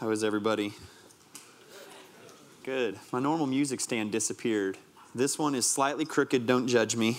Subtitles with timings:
[0.00, 0.74] How is everybody?
[2.62, 3.00] Good.
[3.10, 4.78] My normal music stand disappeared.
[5.12, 7.18] This one is slightly crooked, don't judge me.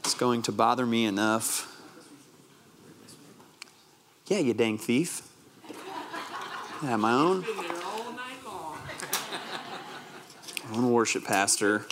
[0.00, 1.68] It's going to bother me enough.
[4.28, 5.28] Yeah, you dang thief.
[6.80, 7.44] Have my own,
[10.70, 11.84] my own worship pastor.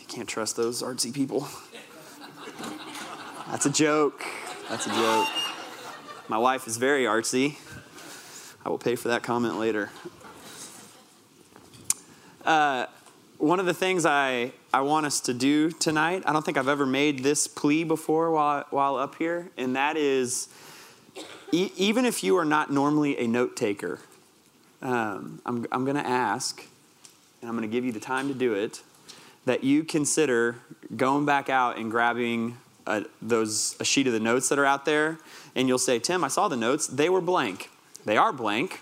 [0.00, 1.48] You can't trust those artsy people.
[3.50, 4.24] That's a joke.
[4.68, 5.43] That's a joke.
[6.26, 7.56] My wife is very artsy.
[8.64, 9.90] I will pay for that comment later.
[12.46, 12.86] Uh,
[13.36, 16.68] one of the things I, I want us to do tonight, I don't think I've
[16.68, 20.48] ever made this plea before while, while up here, and that is
[21.52, 24.00] e- even if you are not normally a note taker,
[24.80, 26.66] um, I'm, I'm going to ask,
[27.42, 28.82] and I'm going to give you the time to do it,
[29.44, 30.56] that you consider
[30.96, 32.56] going back out and grabbing
[32.86, 35.18] a, those, a sheet of the notes that are out there,
[35.54, 36.86] and you'll say, Tim, I saw the notes.
[36.86, 37.70] They were blank.
[38.04, 38.80] They are blank.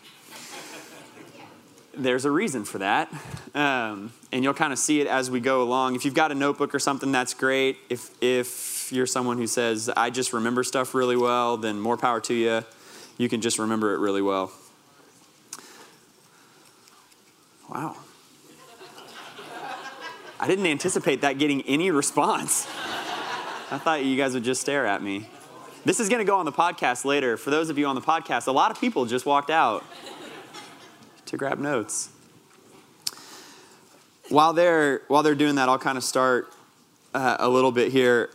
[1.95, 3.13] There's a reason for that.
[3.55, 5.95] Um, and you'll kind of see it as we go along.
[5.95, 7.77] If you've got a notebook or something, that's great.
[7.91, 12.21] If, if you're someone who says, I just remember stuff really well, then more power
[12.21, 12.65] to you.
[13.19, 14.53] You can just remember it really well.
[17.69, 17.97] Wow.
[20.41, 22.67] I didn't anticipate that getting any response.
[23.73, 25.27] I thought you guys would just stare at me.
[25.87, 27.39] This is going to go on the podcast later.
[27.39, 29.83] For those of you on the podcast, a lot of people just walked out
[31.25, 32.11] to grab notes.
[34.29, 36.53] While they're while they're doing that, I'll kind of start
[37.15, 38.29] uh, a little bit here.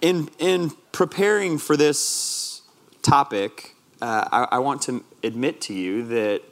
[0.00, 2.62] In in preparing for this
[3.02, 6.42] topic, uh, I, I want to admit to you that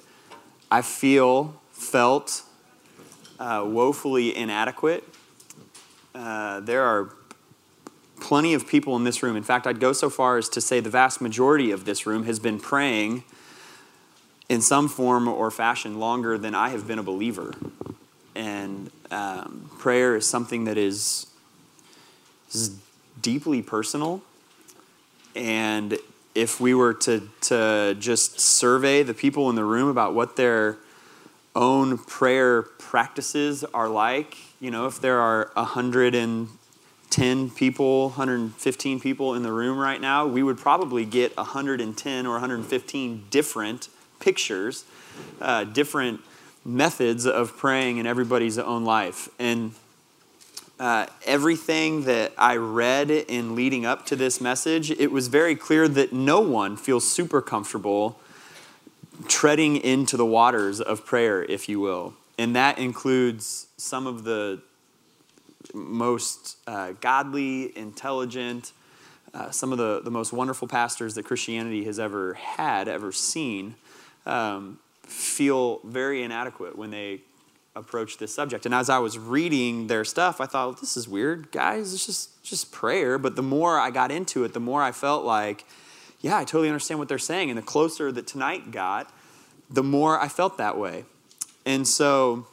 [0.71, 2.45] I feel felt
[3.41, 5.03] uh, woefully inadequate.
[6.15, 7.17] Uh, there are
[8.31, 9.35] plenty of people in this room.
[9.35, 12.27] In fact, I'd go so far as to say the vast majority of this room
[12.27, 13.25] has been praying
[14.49, 17.53] in some form or fashion longer than I have been a believer.
[18.37, 21.27] And um, prayer is something that is,
[22.53, 22.79] is
[23.21, 24.23] deeply personal.
[25.35, 25.99] And
[26.33, 30.77] if we were to, to just survey the people in the room about what their
[31.57, 36.47] own prayer practices are like, you know, if there are a hundred and
[37.11, 42.31] 10 people, 115 people in the room right now, we would probably get 110 or
[42.33, 43.89] 115 different
[44.21, 44.85] pictures,
[45.41, 46.21] uh, different
[46.65, 49.29] methods of praying in everybody's own life.
[49.39, 49.73] And
[50.79, 55.89] uh, everything that I read in leading up to this message, it was very clear
[55.89, 58.19] that no one feels super comfortable
[59.29, 62.15] treading into the waters of prayer, if you will.
[62.39, 64.63] And that includes some of the
[65.75, 68.73] most uh, godly, intelligent,
[69.33, 73.75] uh, some of the, the most wonderful pastors that Christianity has ever had, ever seen,
[74.27, 77.21] um, feel very inadequate when they
[77.77, 78.67] approach this subject.
[78.67, 81.95] And as I was reading their stuff, I thought, this is weird, guys.
[81.95, 83.19] It's just just prayer.
[83.19, 85.65] But the more I got into it, the more I felt like,
[86.21, 87.51] yeah, I totally understand what they're saying.
[87.51, 89.13] And the closer that tonight got,
[89.71, 91.05] the more I felt that way.
[91.65, 92.47] And so,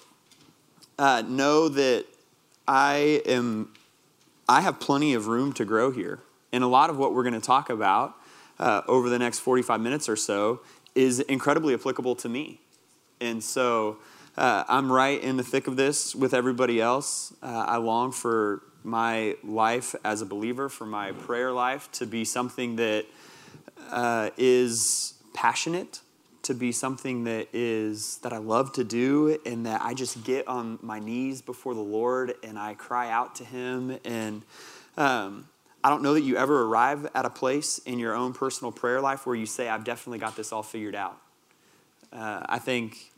[0.99, 2.05] uh, know that
[2.67, 3.69] I am
[4.49, 6.19] I have plenty of room to grow here.
[6.53, 8.15] And a lot of what we're going to talk about
[8.59, 10.61] uh, over the next 45 minutes or so
[10.95, 12.59] is incredibly applicable to me.
[13.19, 13.97] And so
[14.37, 17.33] uh, I'm right in the thick of this with everybody else.
[17.43, 22.23] Uh, I long for my life as a believer, for my prayer life to be
[22.23, 23.05] something that
[23.91, 25.99] uh, is passionate
[26.47, 30.47] to be something that is that I love to do and that I just get
[30.47, 33.99] on my knees before the Lord and I cry out to Him.
[34.05, 34.43] And
[34.95, 35.49] um,
[35.83, 39.01] I don't know that you ever arrive at a place in your own personal prayer
[39.01, 41.17] life where you say, I've definitely got this all figured out.
[42.13, 43.11] Uh, I think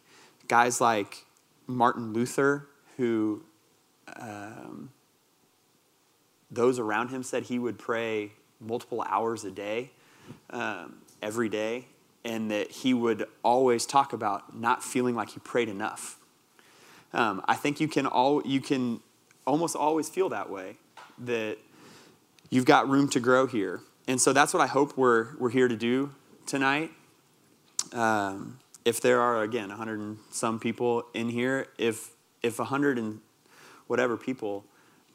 [0.47, 1.23] guys like
[1.67, 3.43] Martin Luther, who
[4.19, 4.89] um,
[6.49, 9.91] those around him said he would pray multiple hours a day,
[10.49, 11.85] um, every day
[12.23, 16.17] and that he would always talk about not feeling like he prayed enough.
[17.13, 18.99] Um, I think you can all you can
[19.45, 20.77] almost always feel that way
[21.17, 21.57] that
[22.49, 25.67] you've got room to grow here, and so that's what I hope we're we're here
[25.67, 26.11] to do
[26.45, 26.91] tonight.
[27.93, 32.11] Um, if there are again 100 and some people in here, if
[32.43, 33.21] if 100 and
[33.87, 34.65] whatever people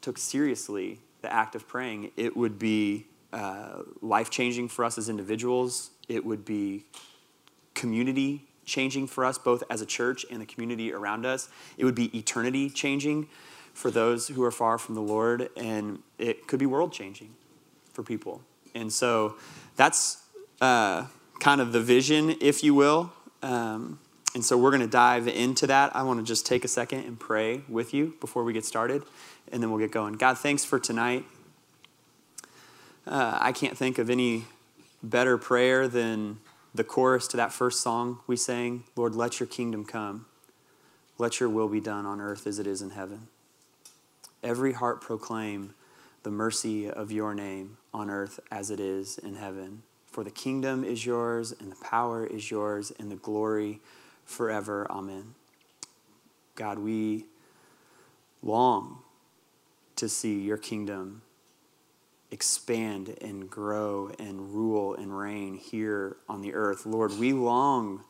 [0.01, 5.09] took seriously the act of praying, it would be uh, life changing for us as
[5.09, 6.85] individuals it would be
[7.73, 11.49] community changing for us, both as a church and the community around us.
[11.77, 13.27] It would be eternity changing
[13.73, 17.35] for those who are far from the Lord, and it could be world changing
[17.93, 18.41] for people.
[18.73, 19.35] And so
[19.75, 20.23] that's
[20.61, 21.05] uh,
[21.39, 23.11] kind of the vision, if you will.
[23.43, 23.99] Um,
[24.33, 25.95] and so we're going to dive into that.
[25.95, 29.03] I want to just take a second and pray with you before we get started,
[29.51, 30.13] and then we'll get going.
[30.13, 31.25] God, thanks for tonight.
[33.07, 34.45] Uh, I can't think of any
[35.03, 36.39] better prayer than
[36.73, 40.25] the chorus to that first song we sang Lord, let your kingdom come.
[41.17, 43.27] Let your will be done on earth as it is in heaven.
[44.43, 45.73] Every heart proclaim
[46.23, 49.83] the mercy of your name on earth as it is in heaven.
[50.07, 53.79] For the kingdom is yours, and the power is yours, and the glory
[54.25, 54.87] forever.
[54.89, 55.35] Amen.
[56.55, 57.25] God, we
[58.41, 58.99] long
[59.95, 61.21] to see your kingdom
[62.31, 66.85] expand and grow and rule and reign here on the earth.
[66.85, 68.03] Lord, we long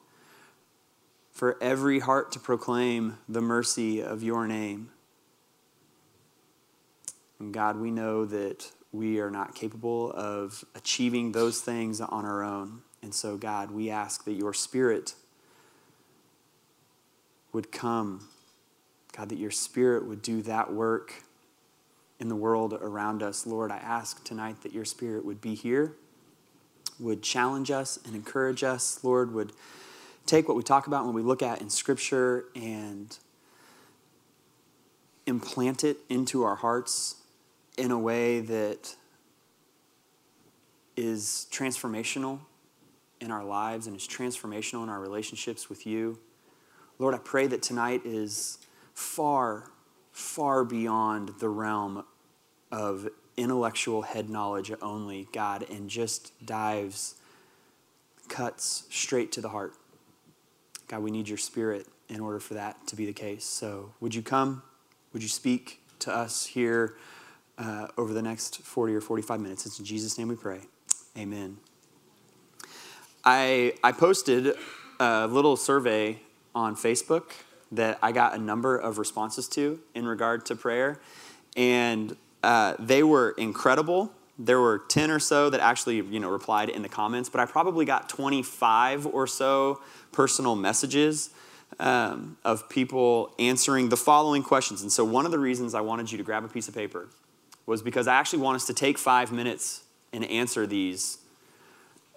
[1.31, 4.89] for every heart to proclaim the mercy of your name.
[7.39, 12.41] And God, we know that we are not capable of achieving those things on our
[12.41, 12.81] own.
[13.01, 15.15] And so, God, we ask that your Spirit
[17.51, 18.29] would come.
[19.15, 21.24] God, that your Spirit would do that work
[22.19, 23.45] in the world around us.
[23.45, 25.95] Lord, I ask tonight that your Spirit would be here,
[26.99, 29.03] would challenge us and encourage us.
[29.03, 29.51] Lord, would
[30.25, 33.17] take what we talk about when we look at in Scripture and
[35.25, 37.15] implant it into our hearts
[37.77, 38.95] in a way that
[40.95, 42.39] is transformational
[43.19, 46.19] in our lives and is transformational in our relationships with you.
[46.99, 48.59] Lord, I pray that tonight is
[48.93, 49.69] far,
[50.15, 52.05] far beyond the realm
[52.71, 57.15] of intellectual head knowledge only, God, and just dives,
[58.29, 59.73] cuts straight to the heart.
[60.87, 63.43] God, we need your spirit in order for that to be the case.
[63.43, 64.63] So, would you come?
[65.11, 66.95] Would you speak to us here
[67.57, 69.65] uh, over the next 40 or 45 minutes?
[69.65, 70.61] It's in Jesus' name we pray.
[71.17, 71.57] Amen.
[73.25, 74.55] I, I posted
[74.97, 76.21] a little survey
[76.53, 77.31] on Facebook
[77.71, 80.99] that I got a number of responses to in regard to prayer,
[81.55, 84.11] and uh, they were incredible.
[84.37, 87.45] There were 10 or so that actually you know, replied in the comments, but I
[87.45, 89.81] probably got 25 or so
[90.11, 91.29] personal messages
[91.79, 94.81] um, of people answering the following questions.
[94.81, 97.09] And so, one of the reasons I wanted you to grab a piece of paper
[97.65, 99.83] was because I actually want us to take five minutes
[100.13, 101.17] and answer these,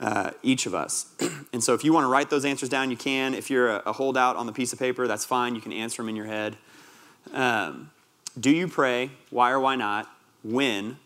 [0.00, 1.06] uh, each of us.
[1.52, 3.34] and so, if you want to write those answers down, you can.
[3.34, 5.54] If you're a, a, holdout on the piece of paper, that's fine.
[5.54, 6.56] You can answer them in your head.
[7.32, 7.90] Um,
[8.38, 9.10] do you pray?
[9.30, 10.08] Why or why not?
[10.44, 10.98] When?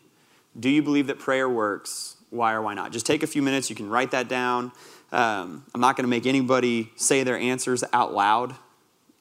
[0.58, 2.16] Do you believe that prayer works?
[2.30, 2.92] Why or why not?
[2.92, 3.70] Just take a few minutes.
[3.70, 4.72] You can write that down.
[5.10, 8.54] Um, I'm not going to make anybody say their answers out loud.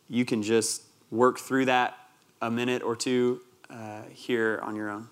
[0.09, 1.97] You can just work through that
[2.41, 5.07] a minute or two uh, here on your own.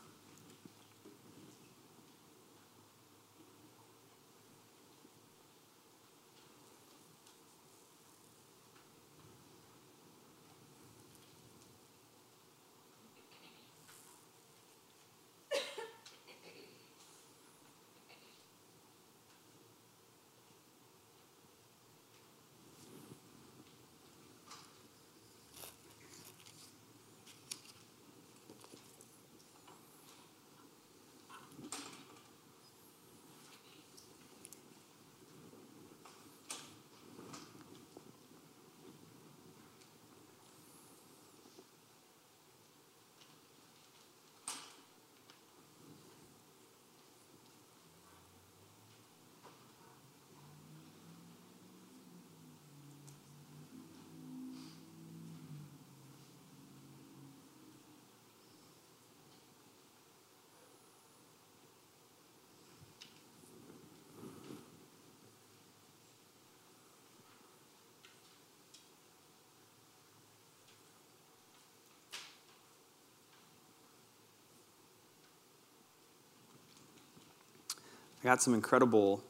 [78.21, 79.23] I got some incredible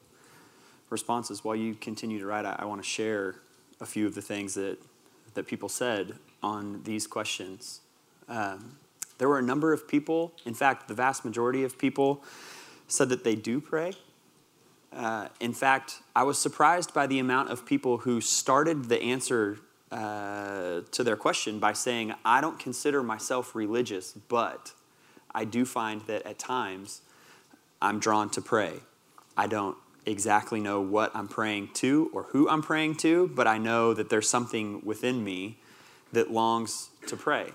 [0.89, 1.43] responses.
[1.43, 3.35] While you continue to write, I, I want to share
[3.79, 4.77] a few of the things that,
[5.35, 7.81] that people said on these questions.
[8.27, 8.77] Um,
[9.19, 12.23] there were a number of people, in fact, the vast majority of people
[12.87, 13.93] said that they do pray.
[14.91, 19.59] Uh, in fact, I was surprised by the amount of people who started the answer
[19.91, 24.73] uh, to their question by saying, I don't consider myself religious, but
[25.33, 27.01] I do find that at times
[27.81, 28.79] I'm drawn to pray.
[29.37, 33.57] I don't exactly know what I'm praying to or who I'm praying to, but I
[33.57, 35.57] know that there's something within me
[36.11, 37.51] that longs to pray.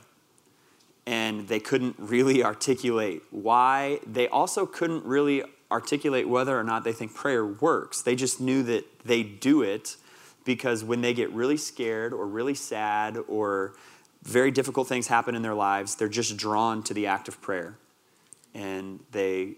[1.06, 4.00] And they couldn't really articulate why.
[4.06, 8.00] They also couldn't really articulate whether or not they think prayer works.
[8.00, 9.96] They just knew that they do it
[10.44, 13.74] because when they get really scared or really sad or
[14.22, 17.76] very difficult things happen in their lives, they're just drawn to the act of prayer.
[18.54, 19.54] And they,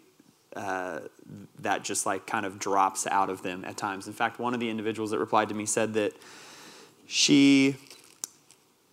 [0.57, 1.01] uh,
[1.59, 4.07] that just like kind of drops out of them at times.
[4.07, 6.13] In fact, one of the individuals that replied to me said that
[7.07, 7.77] she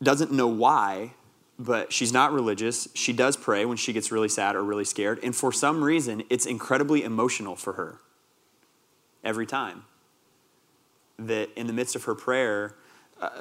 [0.01, 1.13] doesn't know why,
[1.58, 2.89] but she's not religious.
[2.93, 5.20] She does pray when she gets really sad or really scared.
[5.24, 8.00] And for some reason, it's incredibly emotional for her
[9.24, 9.86] every time.
[11.17, 12.75] That in the midst of her prayer,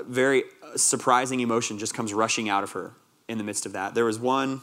[0.07, 0.45] very
[0.77, 2.93] surprising emotion just comes rushing out of her
[3.29, 3.95] in the midst of that.
[3.95, 4.61] There was one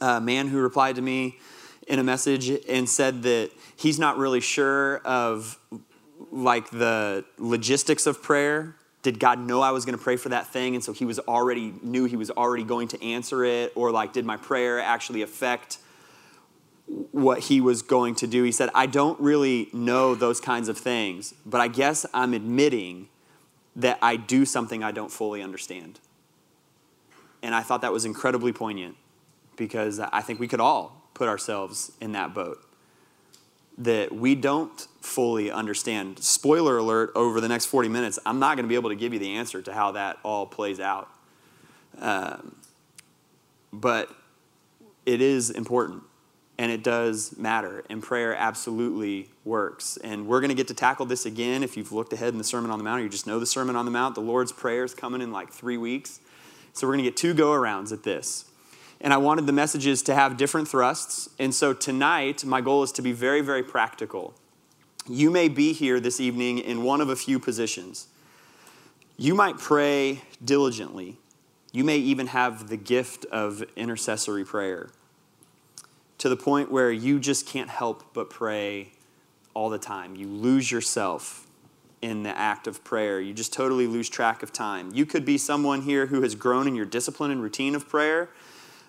[0.00, 1.38] uh, man who replied to me
[1.86, 5.58] in a message and said that he's not really sure of
[6.30, 10.46] like the logistics of prayer did God know I was going to pray for that
[10.46, 10.74] thing?
[10.74, 13.72] And so he was already, knew he was already going to answer it?
[13.74, 15.78] Or like, did my prayer actually affect
[16.86, 18.44] what he was going to do?
[18.44, 23.08] He said, I don't really know those kinds of things, but I guess I'm admitting
[23.74, 25.98] that I do something I don't fully understand.
[27.42, 28.96] And I thought that was incredibly poignant
[29.56, 32.58] because I think we could all put ourselves in that boat
[33.78, 36.18] that we don't fully understand.
[36.18, 39.12] Spoiler alert, over the next 40 minutes, I'm not going to be able to give
[39.12, 41.08] you the answer to how that all plays out.
[41.98, 42.56] Um,
[43.72, 44.10] but
[45.06, 46.02] it is important
[46.58, 49.96] and it does matter, and prayer absolutely works.
[49.96, 52.44] And we're going to get to tackle this again if you've looked ahead in the
[52.44, 54.14] Sermon on the Mount or you just know the Sermon on the Mount.
[54.14, 56.20] The Lord's Prayer is coming in like three weeks.
[56.74, 58.51] So we're going to get two go arounds at this
[59.02, 61.28] and I wanted the messages to have different thrusts.
[61.38, 64.32] And so tonight, my goal is to be very, very practical.
[65.08, 68.06] You may be here this evening in one of a few positions.
[69.16, 71.18] You might pray diligently.
[71.72, 74.90] You may even have the gift of intercessory prayer
[76.18, 78.92] to the point where you just can't help but pray
[79.54, 80.14] all the time.
[80.14, 81.48] You lose yourself
[82.00, 83.20] in the act of prayer.
[83.20, 84.92] You just totally lose track of time.
[84.94, 88.28] You could be someone here who has grown in your discipline and routine of prayer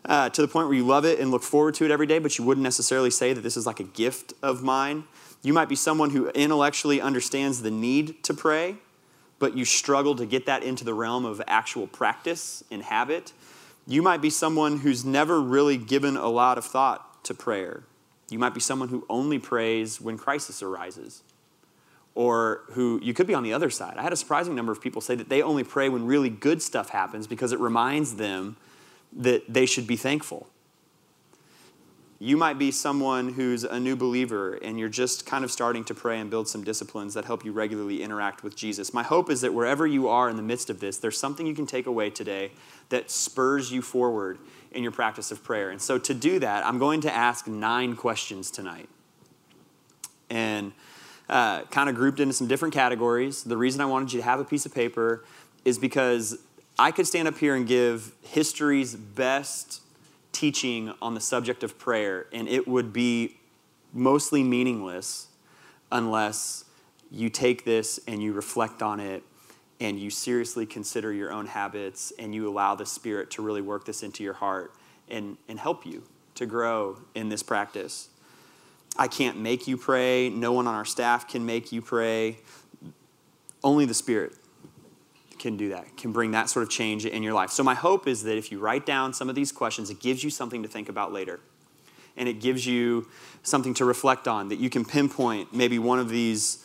[0.06, 2.20] uh, to the point where you love it and look forward to it every day,
[2.20, 5.06] but you wouldn't necessarily say that this is like a gift of mine.
[5.42, 8.78] You might be someone who intellectually understands the need to pray,
[9.40, 13.34] but you struggle to get that into the realm of actual practice and habit.
[13.86, 17.84] You might be someone who's never really given a lot of thought to prayer.
[18.30, 21.24] You might be someone who only prays when crisis arises.
[22.16, 23.98] Or who you could be on the other side.
[23.98, 26.62] I had a surprising number of people say that they only pray when really good
[26.62, 28.56] stuff happens because it reminds them
[29.16, 30.50] that they should be thankful.
[32.20, 35.94] You might be someone who's a new believer and you're just kind of starting to
[35.94, 38.94] pray and build some disciplines that help you regularly interact with Jesus.
[38.94, 41.54] My hope is that wherever you are in the midst of this, there's something you
[41.54, 42.52] can take away today
[42.90, 44.40] that spurs you forward
[44.72, 45.70] in your practice of prayer.
[45.70, 48.88] And so to do that, I'm going to ask nine questions tonight.
[50.30, 50.72] And
[51.28, 53.44] uh, kind of grouped into some different categories.
[53.44, 55.26] The reason I wanted you to have a piece of paper
[55.66, 56.38] is because
[56.78, 59.82] I could stand up here and give history's best
[60.32, 63.38] teaching on the subject of prayer, and it would be
[63.94, 65.28] mostly meaningless
[65.92, 66.66] unless
[67.12, 69.22] you take this and you reflect on it
[69.80, 73.86] and you seriously consider your own habits and you allow the Spirit to really work
[73.86, 74.74] this into your heart
[75.10, 76.02] and, and help you
[76.34, 78.10] to grow in this practice.
[78.98, 80.30] I can't make you pray.
[80.30, 82.40] No one on our staff can make you pray.
[83.64, 84.34] Only the Spirit
[85.44, 87.52] can do that, can bring that sort of change in your life.
[87.52, 90.24] So, my hope is that if you write down some of these questions, it gives
[90.24, 91.42] you something to think about later.
[92.16, 93.08] And it gives you
[93.44, 96.64] something to reflect on, that you can pinpoint maybe one of these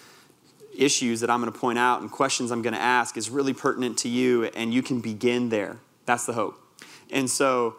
[0.77, 3.53] issues that I'm going to point out and questions I'm going to ask is really
[3.53, 5.79] pertinent to you, and you can begin there.
[6.07, 6.63] That's the hope.
[7.11, 7.77] And so,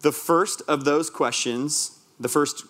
[0.00, 2.64] the first of those questions, the first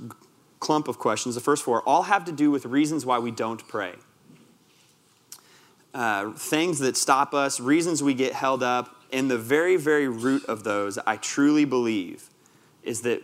[0.61, 3.67] clump of questions, the first four, all have to do with reasons why we don't
[3.67, 3.97] pray
[5.97, 8.95] uh, things that stop us, reasons we get held up.
[9.13, 12.29] And the very, very root of those, I truly believe,
[12.83, 13.23] is that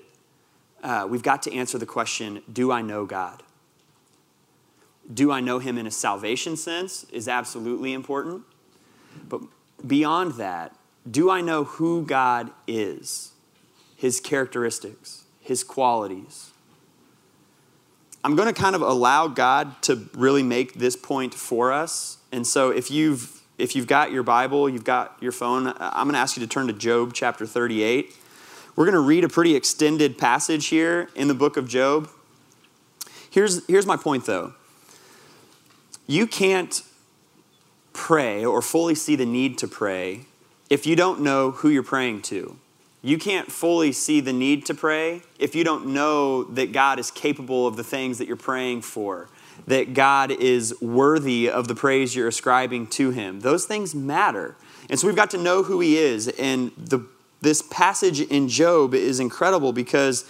[0.83, 3.43] uh, we've got to answer the question Do I know God?
[5.13, 8.45] Do I know Him in a salvation sense is absolutely important.
[9.29, 9.43] But
[9.87, 10.75] beyond that,
[11.09, 13.33] do I know who God is,
[13.97, 16.52] His characteristics, His qualities?
[18.25, 22.47] I'm going to kind of allow God to really make this point for us and
[22.47, 26.15] so if you've if you've got your Bible, you've got your phone, uh, I'm going
[26.15, 28.17] to ask you to turn to Job chapter 38.
[28.75, 32.09] We're going to read a pretty extended passage here in the book of Job.
[33.31, 34.55] Here's, here's my point though.
[36.07, 36.83] You can't
[37.93, 40.25] pray or fully see the need to pray
[40.71, 42.57] if you don't know who you're praying to.
[43.05, 47.11] You can't fully see the need to pray if you don't know that God is
[47.11, 49.29] capable of the things that you're praying for,
[49.67, 53.41] that God is worthy of the praise you're ascribing to Him.
[53.41, 54.55] Those things matter.
[54.89, 56.29] And so we've got to know who He is.
[56.29, 57.05] And the,
[57.41, 60.25] this passage in Job is incredible because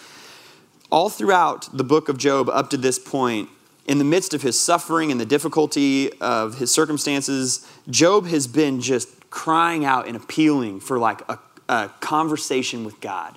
[0.90, 3.50] all throughout the book of Job up to this point,
[3.86, 8.80] in the midst of his suffering and the difficulty of his circumstances, Job has been
[8.80, 11.38] just crying out and appealing for like a
[11.72, 13.36] a conversation with God.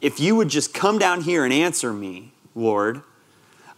[0.00, 3.02] If you would just come down here and answer me, Lord,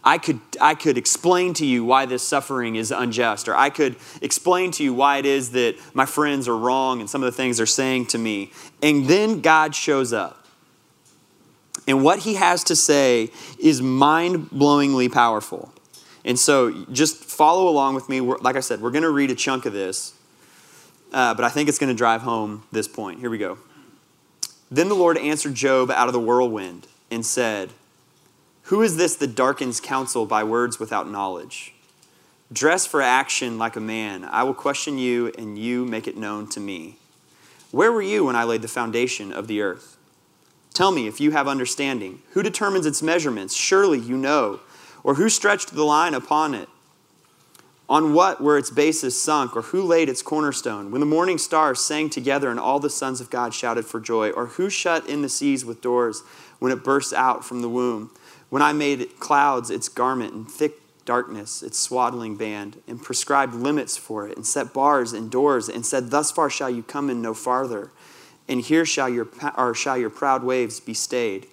[0.03, 3.95] I could, I could explain to you why this suffering is unjust, or I could
[4.21, 7.37] explain to you why it is that my friends are wrong and some of the
[7.37, 8.51] things they're saying to me.
[8.81, 10.47] And then God shows up.
[11.87, 13.29] And what he has to say
[13.59, 15.71] is mind blowingly powerful.
[16.25, 18.21] And so just follow along with me.
[18.21, 20.13] We're, like I said, we're going to read a chunk of this,
[21.13, 23.19] uh, but I think it's going to drive home this point.
[23.19, 23.57] Here we go.
[24.71, 27.71] Then the Lord answered Job out of the whirlwind and said,
[28.63, 31.73] Who is this that darkens counsel by words without knowledge?
[32.53, 34.23] Dress for action like a man.
[34.23, 36.95] I will question you, and you make it known to me.
[37.71, 39.97] Where were you when I laid the foundation of the earth?
[40.73, 42.21] Tell me if you have understanding.
[42.31, 43.53] Who determines its measurements?
[43.53, 44.61] Surely you know.
[45.03, 46.69] Or who stretched the line upon it?
[47.91, 50.91] On what were its bases sunk, or who laid its cornerstone?
[50.91, 54.29] When the morning stars sang together and all the sons of God shouted for joy,
[54.29, 56.23] or who shut in the seas with doors
[56.59, 58.09] when it burst out from the womb?
[58.49, 63.97] When I made clouds its garment and thick darkness its swaddling band, and prescribed limits
[63.97, 67.21] for it, and set bars and doors, and said, Thus far shall you come in
[67.21, 67.91] no farther,
[68.47, 71.45] and here shall your, or shall your proud waves be stayed.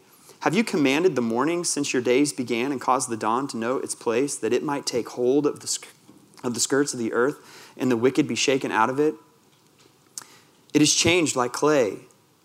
[0.42, 3.78] Have you commanded the morning since your days began, and caused the dawn to know
[3.78, 5.66] its place, that it might take hold of the
[6.42, 9.14] of the skirts of the earth, and the wicked be shaken out of it?
[10.74, 12.00] It is changed like clay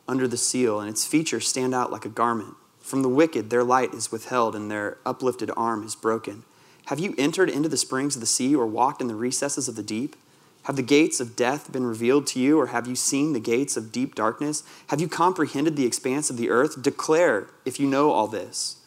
[0.07, 2.55] under the seal, and its features stand out like a garment.
[2.79, 6.43] From the wicked, their light is withheld, and their uplifted arm is broken.
[6.87, 9.75] Have you entered into the springs of the sea, or walked in the recesses of
[9.75, 10.15] the deep?
[10.63, 13.77] Have the gates of death been revealed to you, or have you seen the gates
[13.77, 14.63] of deep darkness?
[14.87, 16.81] Have you comprehended the expanse of the earth?
[16.81, 18.77] Declare if you know all this.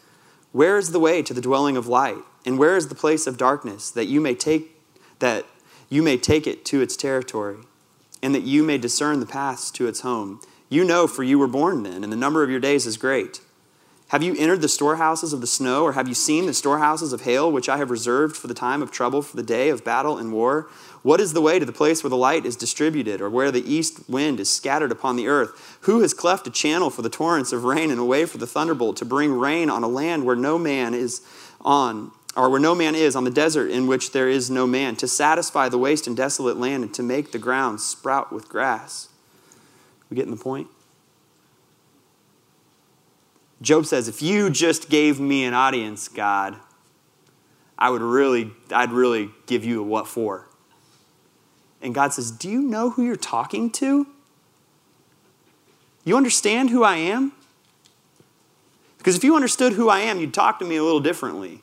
[0.52, 2.22] Where is the way to the dwelling of light?
[2.46, 4.75] And where is the place of darkness, that you may take
[5.18, 5.44] that
[5.88, 7.58] you may take it to its territory,
[8.22, 10.40] and that you may discern the paths to its home.
[10.68, 13.40] You know, for you were born then, and the number of your days is great.
[14.10, 17.22] Have you entered the storehouses of the snow, or have you seen the storehouses of
[17.22, 20.16] hail, which I have reserved for the time of trouble, for the day of battle
[20.16, 20.68] and war?
[21.02, 23.68] What is the way to the place where the light is distributed, or where the
[23.68, 25.78] east wind is scattered upon the earth?
[25.82, 28.46] Who has cleft a channel for the torrents of rain and a way for the
[28.46, 31.20] thunderbolt to bring rain on a land where no man is
[31.60, 34.94] on, or where no man is, on the desert in which there is no man,
[34.96, 39.08] to satisfy the waste and desolate land, and to make the ground sprout with grass.
[40.10, 40.68] We getting the point?
[43.62, 46.56] Job says, if you just gave me an audience, God,
[47.78, 50.46] I would really, I'd really give you a what for.
[51.80, 54.06] And God says, Do you know who you're talking to?
[56.04, 57.32] You understand who I am?
[58.98, 61.62] Because if you understood who I am, you'd talk to me a little differently.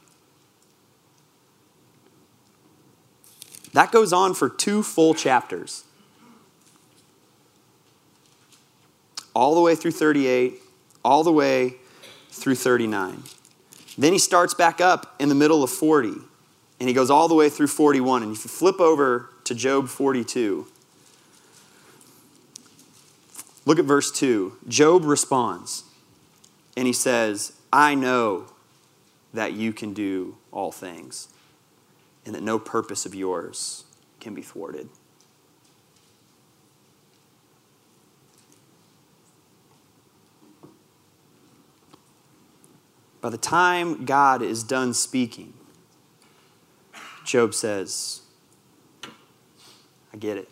[3.74, 5.84] That goes on for two full chapters.
[9.36, 10.60] All the way through 38,
[11.04, 11.76] all the way
[12.30, 13.24] through 39.
[13.98, 16.14] Then he starts back up in the middle of 40,
[16.80, 18.24] and he goes all the way through 41.
[18.24, 20.68] And if you flip over to Job 42,
[23.66, 24.54] look at verse 2.
[24.68, 25.84] Job responds,
[26.78, 28.46] and he says, I know
[29.34, 31.28] that you can do all things
[32.26, 33.86] and that no purpose of yours
[34.20, 34.90] can be thwarted.
[43.22, 45.54] By the time God is done speaking,
[47.24, 48.22] Job says,
[50.14, 50.50] I get it.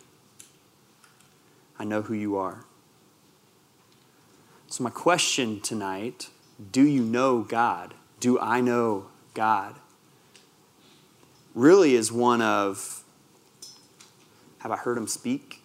[1.78, 2.64] I know who you are.
[4.68, 6.30] So, my question tonight
[6.70, 7.94] do you know God?
[8.20, 9.74] Do I know God?
[11.54, 13.02] Really is one of
[14.62, 15.60] have I heard him speak?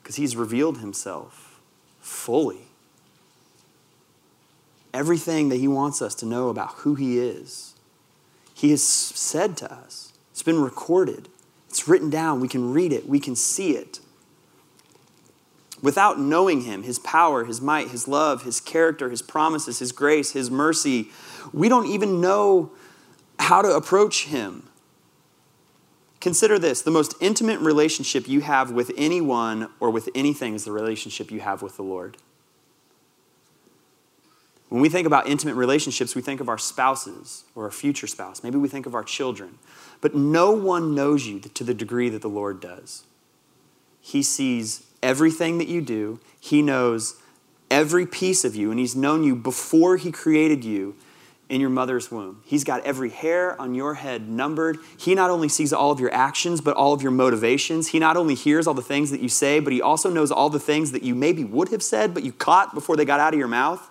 [0.00, 1.60] Because he's revealed himself
[2.00, 2.68] fully.
[4.92, 7.74] Everything that he wants us to know about who he is,
[8.54, 10.12] he has said to us.
[10.30, 11.28] It's been recorded,
[11.68, 12.38] it's written down.
[12.38, 13.98] We can read it, we can see it.
[15.82, 20.30] Without knowing him, his power, his might, his love, his character, his promises, his grace,
[20.30, 21.10] his mercy,
[21.52, 22.70] we don't even know
[23.38, 24.68] how to approach Him.
[26.20, 30.72] Consider this the most intimate relationship you have with anyone or with anything is the
[30.72, 32.16] relationship you have with the Lord.
[34.70, 38.42] When we think about intimate relationships, we think of our spouses or our future spouse.
[38.42, 39.58] Maybe we think of our children.
[40.00, 43.04] But no one knows you to the degree that the Lord does.
[44.00, 47.20] He sees everything that you do, He knows
[47.70, 50.96] every piece of you, and He's known you before He created you
[51.48, 52.40] in your mother's womb.
[52.44, 54.78] He's got every hair on your head numbered.
[54.96, 57.88] He not only sees all of your actions, but all of your motivations.
[57.88, 60.48] He not only hears all the things that you say, but He also knows all
[60.48, 63.34] the things that you maybe would have said, but you caught before they got out
[63.34, 63.90] of your mouth.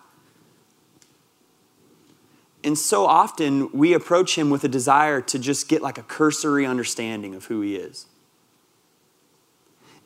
[2.64, 6.66] And so often we approach him with a desire to just get like a cursory
[6.66, 8.06] understanding of who he is.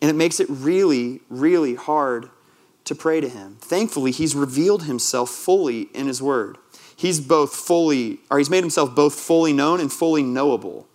[0.02, 2.30] And it makes it really, really hard
[2.86, 3.58] to pray to him.
[3.60, 6.58] Thankfully, he's revealed himself fully in his word.
[6.98, 10.88] He's both fully, or he's made himself both fully known and fully knowable.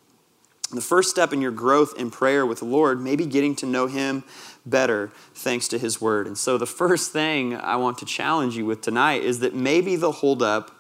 [0.71, 3.67] The first step in your growth in prayer with the Lord may be getting to
[3.67, 4.25] know him
[4.67, 6.27] better thanks to his word.
[6.27, 9.97] And so the first thing I want to challenge you with tonight is that maybe
[9.97, 10.75] the holdup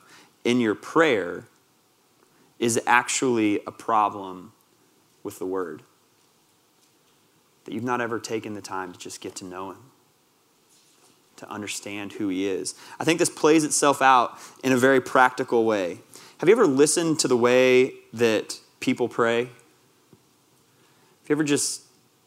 [0.44, 1.44] in your prayer
[2.58, 4.52] is actually a problem
[5.22, 5.82] with the Word.
[7.64, 9.91] That you've not ever taken the time to just get to know Him,
[11.42, 12.74] to understand who He is.
[12.98, 15.98] I think this plays itself out in a very practical way.
[16.38, 19.44] Have you ever listened to the way that people pray?
[19.44, 21.82] Have you ever just,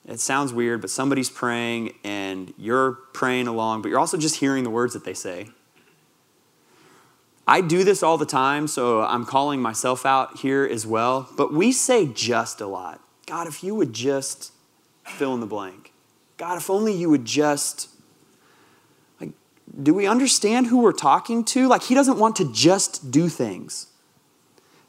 [0.08, 4.64] it sounds weird, but somebody's praying and you're praying along, but you're also just hearing
[4.64, 5.48] the words that they say?
[7.48, 11.30] I do this all the time, so I'm calling myself out here as well.
[11.38, 13.02] But we say just a lot.
[13.28, 14.52] God, if you would just
[15.06, 15.94] fill in the blank.
[16.38, 17.90] God, if only you would just.
[19.82, 21.68] Do we understand who we're talking to?
[21.68, 23.88] Like, He doesn't want to just do things.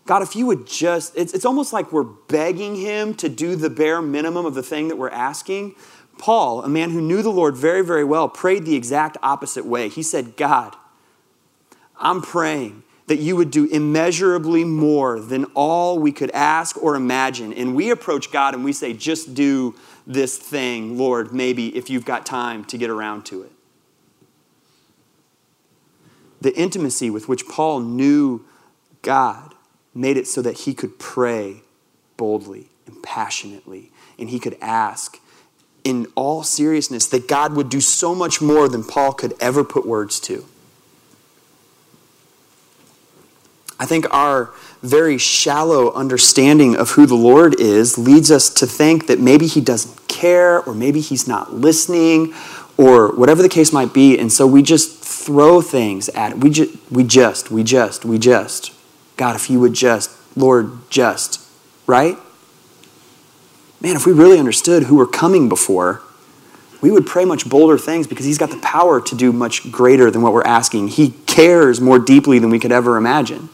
[0.07, 3.70] God, if you would just, it's, it's almost like we're begging Him to do the
[3.70, 5.75] bare minimum of the thing that we're asking.
[6.18, 9.88] Paul, a man who knew the Lord very, very well, prayed the exact opposite way.
[9.88, 10.77] He said, God,
[11.99, 17.53] I'm praying that you would do immeasurably more than all we could ask or imagine.
[17.53, 19.75] And we approach God and we say, just do
[20.07, 23.53] this thing, Lord, maybe if you've got time to get around to it.
[26.40, 28.44] The intimacy with which Paul knew
[29.03, 29.55] God
[29.94, 31.62] made it so that he could pray
[32.16, 35.18] boldly and passionately, and he could ask
[35.85, 39.87] in all seriousness that God would do so much more than Paul could ever put
[39.87, 40.44] words to.
[43.79, 49.07] I think our very shallow understanding of who the Lord is leads us to think
[49.07, 52.35] that maybe He doesn't care, or maybe He's not listening,
[52.77, 54.18] or whatever the case might be.
[54.18, 54.95] And so we just
[55.27, 56.39] throw things at it.
[56.39, 58.73] We, ju- we just, we just, we just.
[59.17, 61.41] God, if you would just, Lord, just,
[61.87, 62.17] right?
[63.81, 66.03] Man, if we really understood who we're coming before,
[66.81, 70.11] we would pray much bolder things because He's got the power to do much greater
[70.11, 70.89] than what we're asking.
[70.89, 73.49] He cares more deeply than we could ever imagine.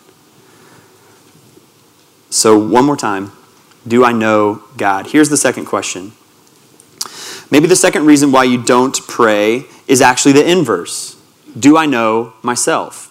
[2.28, 3.32] So, one more time
[3.86, 5.08] do I know God?
[5.08, 6.12] Here's the second question.
[7.50, 11.16] Maybe the second reason why you don't pray is actually the inverse
[11.58, 13.10] Do I know myself?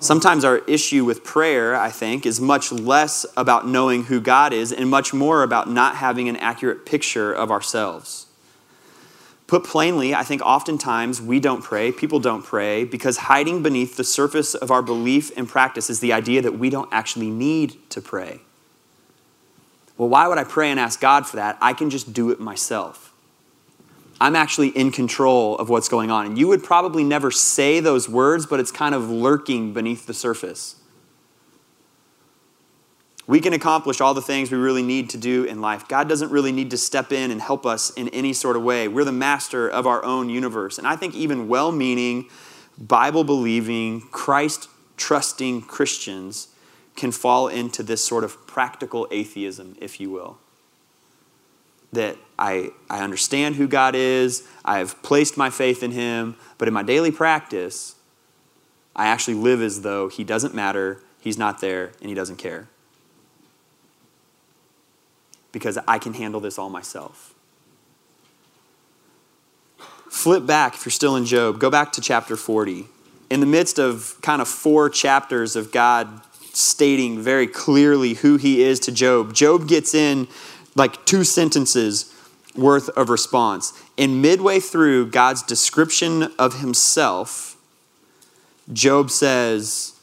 [0.00, 4.70] Sometimes our issue with prayer, I think, is much less about knowing who God is
[4.70, 8.26] and much more about not having an accurate picture of ourselves.
[9.48, 14.04] Put plainly, I think oftentimes we don't pray, people don't pray, because hiding beneath the
[14.04, 18.02] surface of our belief and practice is the idea that we don't actually need to
[18.02, 18.42] pray.
[19.96, 21.56] Well, why would I pray and ask God for that?
[21.62, 23.12] I can just do it myself.
[24.20, 26.26] I'm actually in control of what's going on.
[26.26, 30.14] And you would probably never say those words, but it's kind of lurking beneath the
[30.14, 30.76] surface.
[33.28, 35.86] We can accomplish all the things we really need to do in life.
[35.86, 38.88] God doesn't really need to step in and help us in any sort of way.
[38.88, 40.78] We're the master of our own universe.
[40.78, 42.28] And I think even well meaning,
[42.78, 46.48] Bible believing, Christ trusting Christians
[46.96, 50.38] can fall into this sort of practical atheism, if you will.
[51.92, 56.74] That I, I understand who God is, I've placed my faith in Him, but in
[56.74, 57.96] my daily practice,
[58.94, 62.68] I actually live as though He doesn't matter, He's not there, and He doesn't care
[65.52, 67.34] because I can handle this all myself.
[70.08, 72.86] Flip back if you're still in Job, go back to chapter 40.
[73.30, 76.22] In the midst of kind of four chapters of God
[76.52, 80.28] stating very clearly who he is to Job, Job gets in
[80.74, 82.14] like two sentences
[82.56, 83.72] worth of response.
[83.96, 87.56] And midway through God's description of himself,
[88.72, 89.94] Job says,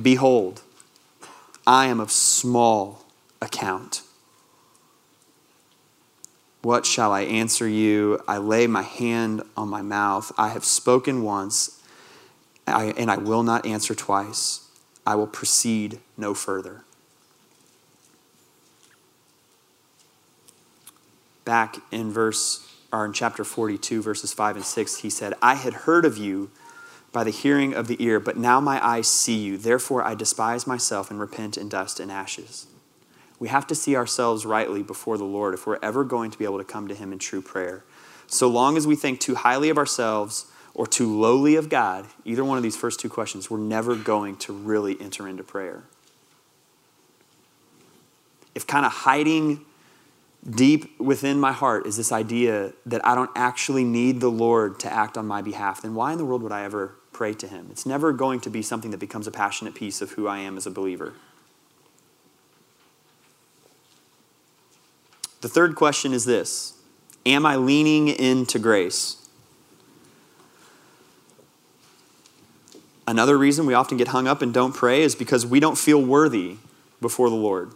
[0.00, 0.62] Behold,
[1.66, 3.04] I am of small
[3.40, 4.02] account.
[6.62, 8.20] What shall I answer you?
[8.26, 10.32] I lay my hand on my mouth.
[10.36, 11.80] I have spoken once,
[12.66, 14.68] and I will not answer twice.
[15.06, 16.82] I will proceed no further.
[21.46, 25.72] Back in verse or in chapter 42 verses 5 and 6 he said, "I had
[25.72, 26.50] heard of you
[27.12, 29.56] by the hearing of the ear, but now my eyes see you.
[29.56, 32.66] Therefore I despise myself and repent in dust and ashes."
[33.38, 36.44] We have to see ourselves rightly before the Lord if we're ever going to be
[36.44, 37.84] able to come to Him in true prayer.
[38.26, 42.44] So long as we think too highly of ourselves or too lowly of God, either
[42.44, 45.84] one of these first two questions, we're never going to really enter into prayer.
[48.54, 49.65] If kind of hiding
[50.48, 54.92] deep within my heart is this idea that I don't actually need the Lord to
[54.92, 57.68] act on my behalf, then why in the world would I ever pray to Him?
[57.70, 60.56] It's never going to be something that becomes a passionate piece of who I am
[60.56, 61.14] as a believer.
[65.40, 66.74] The third question is this
[67.24, 69.22] Am I leaning into grace?
[73.08, 76.02] Another reason we often get hung up and don't pray is because we don't feel
[76.02, 76.56] worthy
[77.00, 77.72] before the Lord.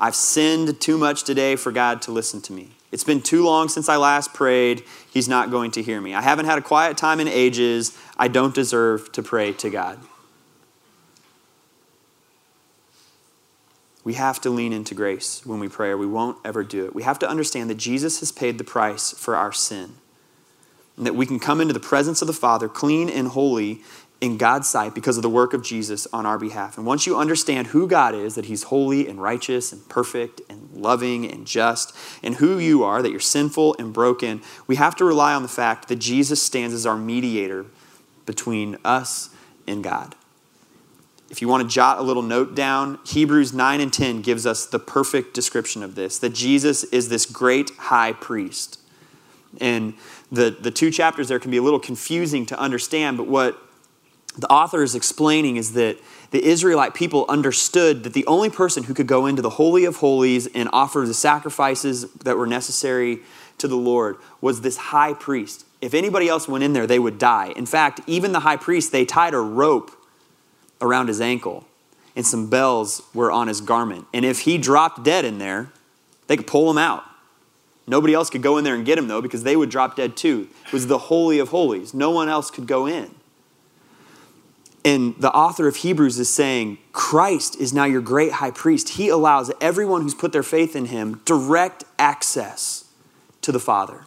[0.00, 2.70] I've sinned too much today for God to listen to me.
[2.92, 4.84] It's been too long since I last prayed.
[5.12, 6.14] He's not going to hear me.
[6.14, 7.98] I haven't had a quiet time in ages.
[8.16, 9.98] I don't deserve to pray to God.
[14.04, 16.94] We have to lean into grace when we pray, or we won't ever do it.
[16.94, 19.96] We have to understand that Jesus has paid the price for our sin,
[20.96, 23.82] and that we can come into the presence of the Father clean and holy
[24.20, 26.76] in God's sight because of the work of Jesus on our behalf.
[26.76, 30.70] And once you understand who God is, that He's holy and righteous and perfect and
[30.72, 35.04] loving and just, and who you are, that you're sinful and broken, we have to
[35.04, 37.66] rely on the fact that Jesus stands as our mediator
[38.26, 39.30] between us
[39.68, 40.16] and God.
[41.30, 44.66] If you want to jot a little note down, Hebrews 9 and 10 gives us
[44.66, 48.80] the perfect description of this that Jesus is this great high priest.
[49.60, 49.94] And
[50.32, 53.62] the, the two chapters there can be a little confusing to understand, but what
[54.38, 55.98] the author is explaining is that
[56.30, 59.96] the Israelite people understood that the only person who could go into the Holy of
[59.96, 63.18] Holies and offer the sacrifices that were necessary
[63.58, 65.66] to the Lord was this high priest.
[65.80, 67.52] If anybody else went in there, they would die.
[67.56, 69.90] In fact, even the high priest, they tied a rope
[70.80, 71.66] around his ankle,
[72.14, 74.06] and some bells were on his garment.
[74.14, 75.72] And if he dropped dead in there,
[76.28, 77.04] they could pull him out.
[77.88, 80.16] Nobody else could go in there and get him, though, because they would drop dead
[80.16, 80.48] too.
[80.66, 81.94] It was the Holy of Holies.
[81.94, 83.17] No one else could go in.
[84.84, 88.90] And the author of Hebrews is saying, Christ is now your great high priest.
[88.90, 92.84] He allows everyone who's put their faith in him direct access
[93.42, 94.04] to the Father.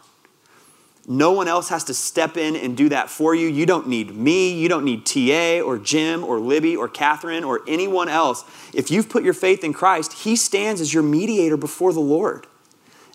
[1.06, 3.48] No one else has to step in and do that for you.
[3.48, 4.52] You don't need me.
[4.52, 8.44] You don't need TA or Jim or Libby or Catherine or anyone else.
[8.72, 12.46] If you've put your faith in Christ, He stands as your mediator before the Lord.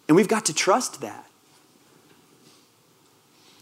[0.08, 1.27] And we've got to trust that.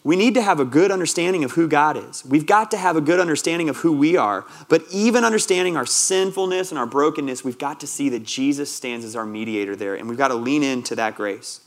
[0.05, 2.23] We need to have a good understanding of who God is.
[2.23, 4.45] We've got to have a good understanding of who we are.
[4.69, 9.03] But even understanding our sinfulness and our brokenness, we've got to see that Jesus stands
[9.03, 9.95] as our mediator there.
[9.95, 11.61] And we've got to lean into that grace.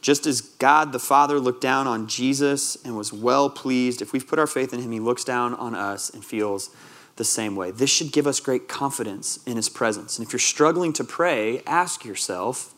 [0.00, 4.26] Just as God the Father looked down on Jesus and was well pleased, if we've
[4.26, 6.68] put our faith in him, he looks down on us and feels
[7.14, 7.70] the same way.
[7.70, 10.18] This should give us great confidence in his presence.
[10.18, 12.74] And if you're struggling to pray, ask yourself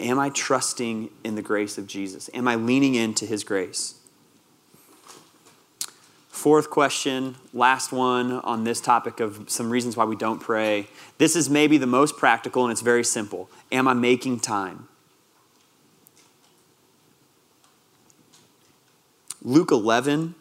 [0.00, 2.30] Am I trusting in the grace of Jesus?
[2.32, 3.96] Am I leaning into his grace?
[6.28, 10.86] Fourth question, last one on this topic of some reasons why we don't pray.
[11.18, 13.50] This is maybe the most practical and it's very simple.
[13.70, 14.88] Am I making time?
[19.42, 20.34] Luke 11,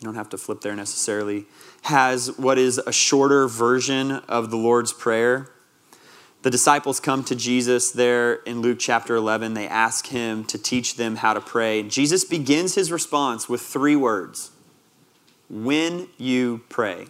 [0.00, 1.46] you don't have to flip there necessarily,
[1.82, 5.50] has what is a shorter version of the Lord's Prayer.
[6.42, 9.52] The disciples come to Jesus there in Luke chapter 11.
[9.52, 11.80] They ask him to teach them how to pray.
[11.80, 14.50] And Jesus begins his response with three words
[15.50, 17.08] When you pray.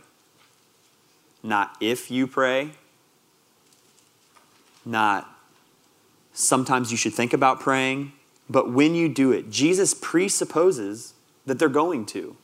[1.45, 2.73] Not if you pray,
[4.85, 5.33] not
[6.33, 8.12] sometimes you should think about praying,
[8.49, 9.49] but when you do it.
[9.49, 11.14] Jesus presupposes
[11.47, 12.37] that they're going to.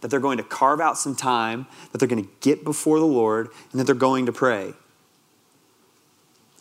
[0.00, 3.06] That they're going to carve out some time, that they're going to get before the
[3.06, 4.74] Lord, and that they're going to pray.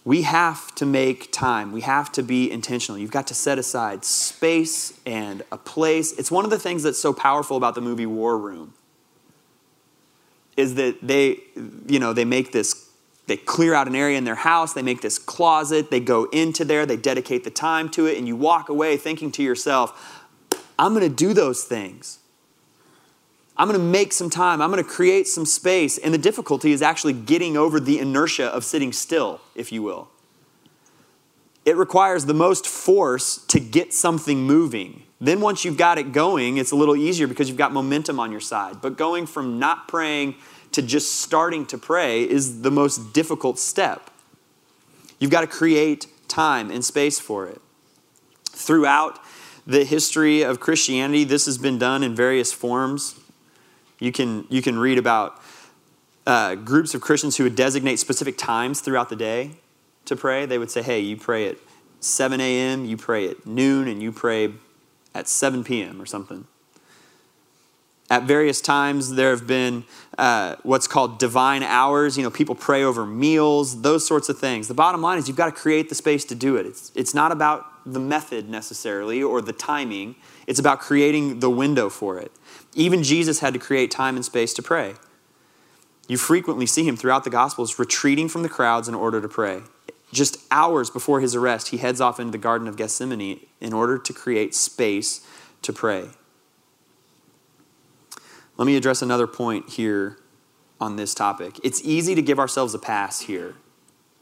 [0.05, 1.71] We have to make time.
[1.71, 2.97] We have to be intentional.
[2.99, 6.11] You've got to set aside space and a place.
[6.13, 8.73] It's one of the things that's so powerful about the movie War Room.
[10.57, 11.39] Is that they,
[11.87, 12.89] you know, they make this
[13.25, 16.65] they clear out an area in their house, they make this closet, they go into
[16.65, 20.21] there, they dedicate the time to it, and you walk away thinking to yourself,
[20.77, 22.19] I'm going to do those things.
[23.55, 24.61] I'm going to make some time.
[24.61, 25.97] I'm going to create some space.
[25.97, 30.09] And the difficulty is actually getting over the inertia of sitting still, if you will.
[31.65, 35.03] It requires the most force to get something moving.
[35.21, 38.31] Then, once you've got it going, it's a little easier because you've got momentum on
[38.31, 38.81] your side.
[38.81, 40.35] But going from not praying
[40.73, 44.09] to just starting to pray is the most difficult step.
[45.19, 47.61] You've got to create time and space for it.
[48.49, 49.19] Throughout
[49.65, 53.19] the history of Christianity, this has been done in various forms.
[54.03, 55.41] You can, you can read about
[56.27, 59.51] uh, groups of Christians who would designate specific times throughout the day
[60.03, 60.45] to pray.
[60.45, 61.55] They would say, hey, you pray at
[62.01, 64.51] 7 a.m., you pray at noon, and you pray
[65.15, 66.01] at 7 p.m.
[66.01, 66.45] or something.
[68.09, 69.85] At various times, there have been
[70.17, 72.17] uh, what's called divine hours.
[72.17, 74.67] You know, people pray over meals, those sorts of things.
[74.67, 76.65] The bottom line is you've got to create the space to do it.
[76.65, 81.89] It's, it's not about the method necessarily or the timing, it's about creating the window
[81.89, 82.33] for it.
[82.75, 84.95] Even Jesus had to create time and space to pray.
[86.07, 89.61] You frequently see him throughout the Gospels retreating from the crowds in order to pray.
[90.11, 93.97] Just hours before his arrest, he heads off into the Garden of Gethsemane in order
[93.97, 95.25] to create space
[95.61, 96.09] to pray.
[98.57, 100.17] Let me address another point here
[100.79, 101.59] on this topic.
[101.63, 103.55] It's easy to give ourselves a pass here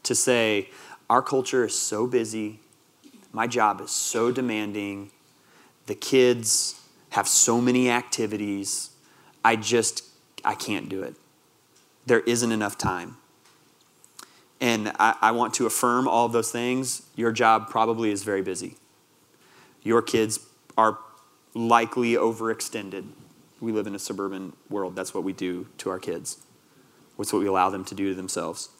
[0.04, 0.70] to say,
[1.10, 2.60] our culture is so busy,
[3.32, 5.10] my job is so demanding,
[5.86, 6.80] the kids
[7.12, 8.90] have so many activities,
[9.44, 10.04] I just,
[10.44, 11.14] I can't do it.
[12.06, 13.16] There isn't enough time.
[14.60, 17.02] And I, I want to affirm all of those things.
[17.16, 18.76] Your job probably is very busy.
[19.82, 20.40] Your kids
[20.76, 20.98] are
[21.54, 23.06] likely overextended
[23.62, 24.96] we live in a suburban world.
[24.96, 26.38] That's what we do to our kids.
[27.14, 28.70] What's what we allow them to do to themselves.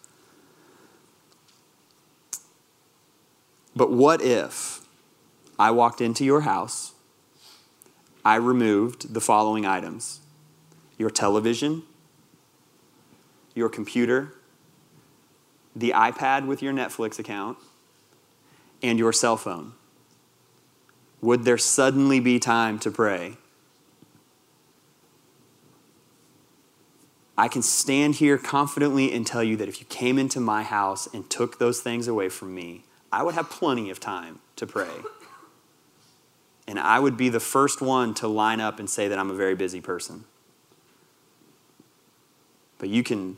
[3.76, 4.80] But what if
[5.56, 6.91] I walked into your house,
[8.24, 10.20] I removed the following items
[10.98, 11.82] your television,
[13.54, 14.34] your computer,
[15.74, 17.58] the iPad with your Netflix account,
[18.82, 19.72] and your cell phone?
[21.20, 23.36] Would there suddenly be time to pray?
[27.38, 31.08] I can stand here confidently and tell you that if you came into my house
[31.12, 34.90] and took those things away from me, I would have plenty of time to pray.
[36.66, 39.34] And I would be the first one to line up and say that I'm a
[39.34, 40.24] very busy person.
[42.78, 43.36] But you can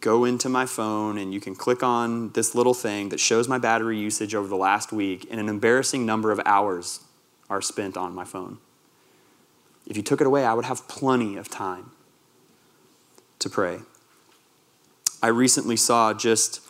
[0.00, 3.58] go into my phone and you can click on this little thing that shows my
[3.58, 7.00] battery usage over the last week, and an embarrassing number of hours
[7.48, 8.58] are spent on my phone.
[9.86, 11.92] If you took it away, I would have plenty of time
[13.38, 13.78] to pray.
[15.22, 16.60] I recently saw just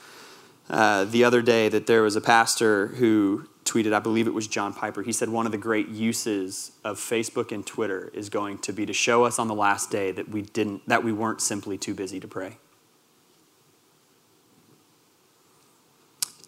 [0.68, 4.48] uh, the other day that there was a pastor who tweeted, I believe it was
[4.48, 5.02] John Piper.
[5.02, 8.84] He said one of the great uses of Facebook and Twitter is going to be
[8.86, 11.94] to show us on the last day that we didn't that we weren't simply too
[11.94, 12.58] busy to pray.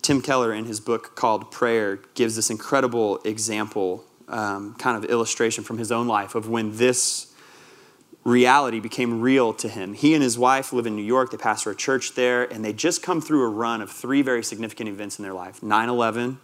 [0.03, 5.63] Tim Keller, in his book called Prayer, gives this incredible example, um, kind of illustration
[5.63, 7.33] from his own life of when this
[8.25, 9.95] reality became real to him.
[9.95, 11.31] He and his wife live in New York.
[11.31, 14.43] They pastor a church there, and they just come through a run of three very
[14.43, 16.39] significant events in their life 9 11.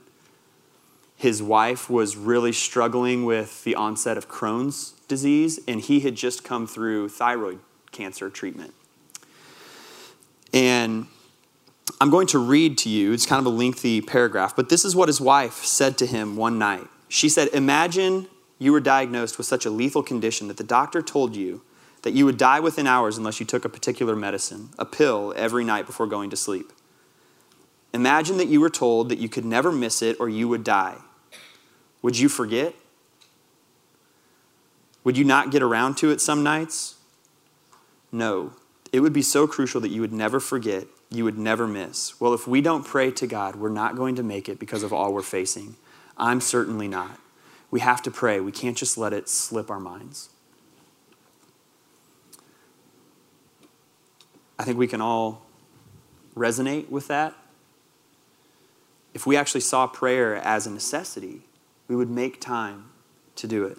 [1.19, 6.45] His wife was really struggling with the onset of Crohn's disease, and he had just
[6.45, 7.59] come through thyroid
[7.91, 8.73] cancer treatment.
[10.53, 11.09] And
[12.01, 14.95] I'm going to read to you, it's kind of a lengthy paragraph, but this is
[14.95, 16.87] what his wife said to him one night.
[17.09, 18.29] She said, Imagine
[18.61, 21.63] you were diagnosed with such a lethal condition that the doctor told you
[22.03, 25.65] that you would die within hours unless you took a particular medicine, a pill, every
[25.65, 26.73] night before going to sleep.
[27.93, 30.99] Imagine that you were told that you could never miss it or you would die.
[32.03, 32.75] Would you forget?
[35.05, 36.97] Would you not get around to it some nights?
[38.13, 38.53] No.
[38.93, 42.21] It would be so crucial that you would never forget, you would never miss.
[42.21, 44.93] Well, if we don't pray to God, we're not going to make it because of
[44.93, 45.77] all we're facing.
[46.17, 47.19] I'm certainly not.
[47.71, 48.41] We have to pray.
[48.41, 50.31] We can't just let it slip our minds.
[54.59, 55.47] I think we can all
[56.37, 57.35] resonate with that.
[59.15, 61.43] If we actually saw prayer as a necessity,
[61.89, 62.91] we would make time
[63.37, 63.79] to do it.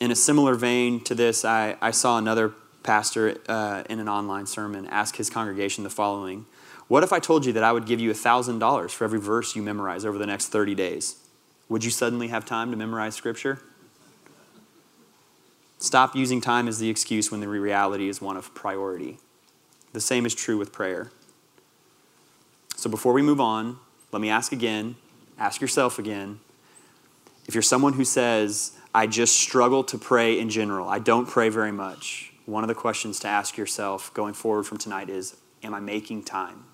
[0.00, 2.52] In a similar vein to this, I, I saw another
[2.82, 6.46] pastor uh, in an online sermon ask his congregation the following
[6.86, 9.62] What if I told you that I would give you $1,000 for every verse you
[9.62, 11.16] memorize over the next 30 days?
[11.68, 13.60] Would you suddenly have time to memorize Scripture?
[15.78, 19.18] Stop using time as the excuse when the reality is one of priority.
[19.92, 21.10] The same is true with prayer.
[22.76, 23.78] So before we move on,
[24.12, 24.96] let me ask again,
[25.38, 26.40] ask yourself again.
[27.46, 30.88] If you're someone who says, I just struggle to pray in general.
[30.88, 32.32] I don't pray very much.
[32.46, 36.22] One of the questions to ask yourself going forward from tonight is Am I making
[36.22, 36.64] time?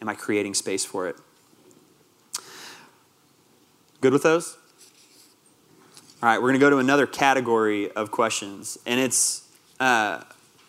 [0.00, 1.16] Am I creating space for it?
[4.00, 4.56] Good with those?
[6.22, 9.48] All right, we're going to go to another category of questions, and it's
[9.80, 10.22] uh,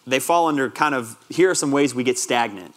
[0.07, 2.74] they fall under kind of here are some ways we get stagnant.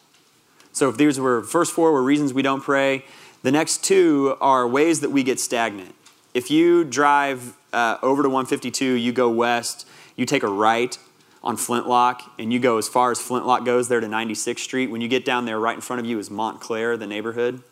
[0.72, 3.04] So if these were first four were reasons we don't pray,
[3.42, 5.94] the next two are ways that we get stagnant.
[6.34, 9.86] If you drive uh, over to 152, you go west,
[10.16, 10.96] you take a right
[11.42, 14.90] on Flintlock, and you go as far as Flintlock goes there to 96th Street.
[14.90, 17.62] When you get down there, right in front of you is Montclair, the neighborhood.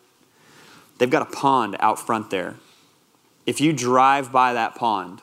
[0.97, 2.55] They've got a pond out front there.
[3.45, 5.21] If you drive by that pond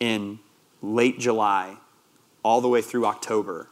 [0.00, 0.40] in
[0.82, 1.76] late July,
[2.42, 3.68] all the way through October,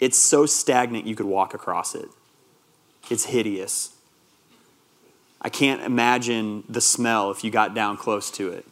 [0.00, 2.08] it's so stagnant you could walk across it.
[3.10, 3.97] It's hideous.
[5.40, 8.66] I can't imagine the smell if you got down close to it.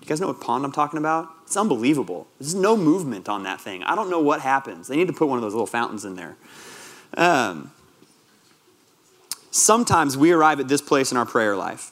[0.00, 1.28] You guys know what pond I'm talking about?
[1.44, 2.28] It's unbelievable.
[2.38, 3.82] There's no movement on that thing.
[3.82, 4.88] I don't know what happens.
[4.88, 6.36] They need to put one of those little fountains in there.
[7.16, 7.72] Um,
[9.50, 11.90] sometimes we arrive at this place in our prayer life.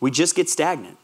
[0.00, 0.98] We just get stagnant.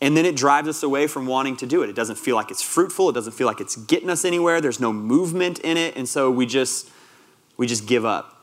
[0.00, 1.90] And then it drives us away from wanting to do it.
[1.90, 3.10] It doesn't feel like it's fruitful.
[3.10, 4.60] It doesn't feel like it's getting us anywhere.
[4.60, 5.94] There's no movement in it.
[5.94, 6.88] And so we just,
[7.58, 8.39] we just give up.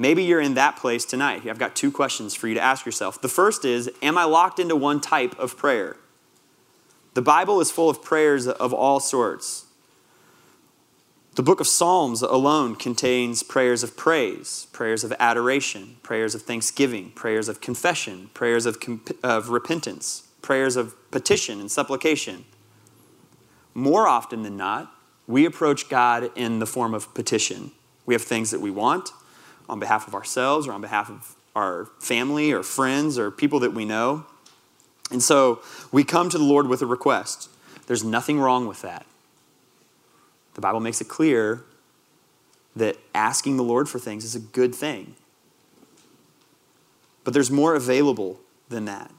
[0.00, 1.46] Maybe you're in that place tonight.
[1.46, 3.20] I've got two questions for you to ask yourself.
[3.20, 5.98] The first is Am I locked into one type of prayer?
[7.12, 9.66] The Bible is full of prayers of all sorts.
[11.34, 17.10] The book of Psalms alone contains prayers of praise, prayers of adoration, prayers of thanksgiving,
[17.10, 22.46] prayers of confession, prayers of, comp- of repentance, prayers of petition and supplication.
[23.74, 24.94] More often than not,
[25.26, 27.72] we approach God in the form of petition.
[28.06, 29.10] We have things that we want,
[29.70, 33.72] on behalf of ourselves or on behalf of our family or friends or people that
[33.72, 34.24] we know.
[35.10, 35.60] And so
[35.90, 37.48] we come to the Lord with a request.
[37.86, 39.06] There's nothing wrong with that.
[40.54, 41.64] The Bible makes it clear
[42.76, 45.14] that asking the Lord for things is a good thing.
[47.24, 49.10] But there's more available than that.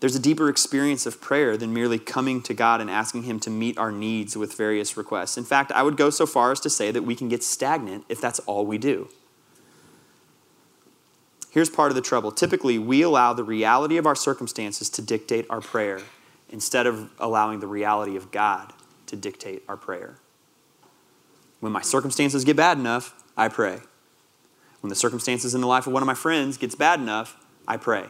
[0.00, 3.50] There's a deeper experience of prayer than merely coming to God and asking Him to
[3.50, 5.36] meet our needs with various requests.
[5.36, 8.06] In fact, I would go so far as to say that we can get stagnant
[8.08, 9.08] if that's all we do.
[11.50, 12.30] Here's part of the trouble.
[12.30, 16.00] Typically, we allow the reality of our circumstances to dictate our prayer
[16.48, 18.72] instead of allowing the reality of God
[19.06, 20.16] to dictate our prayer.
[21.58, 23.80] When my circumstances get bad enough, I pray.
[24.80, 27.36] When the circumstances in the life of one of my friends gets bad enough,
[27.66, 28.06] I pray.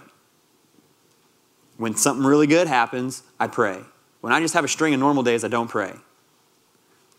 [1.77, 3.81] When something really good happens, I pray.
[4.21, 5.95] When I just have a string of normal days, I don't pray.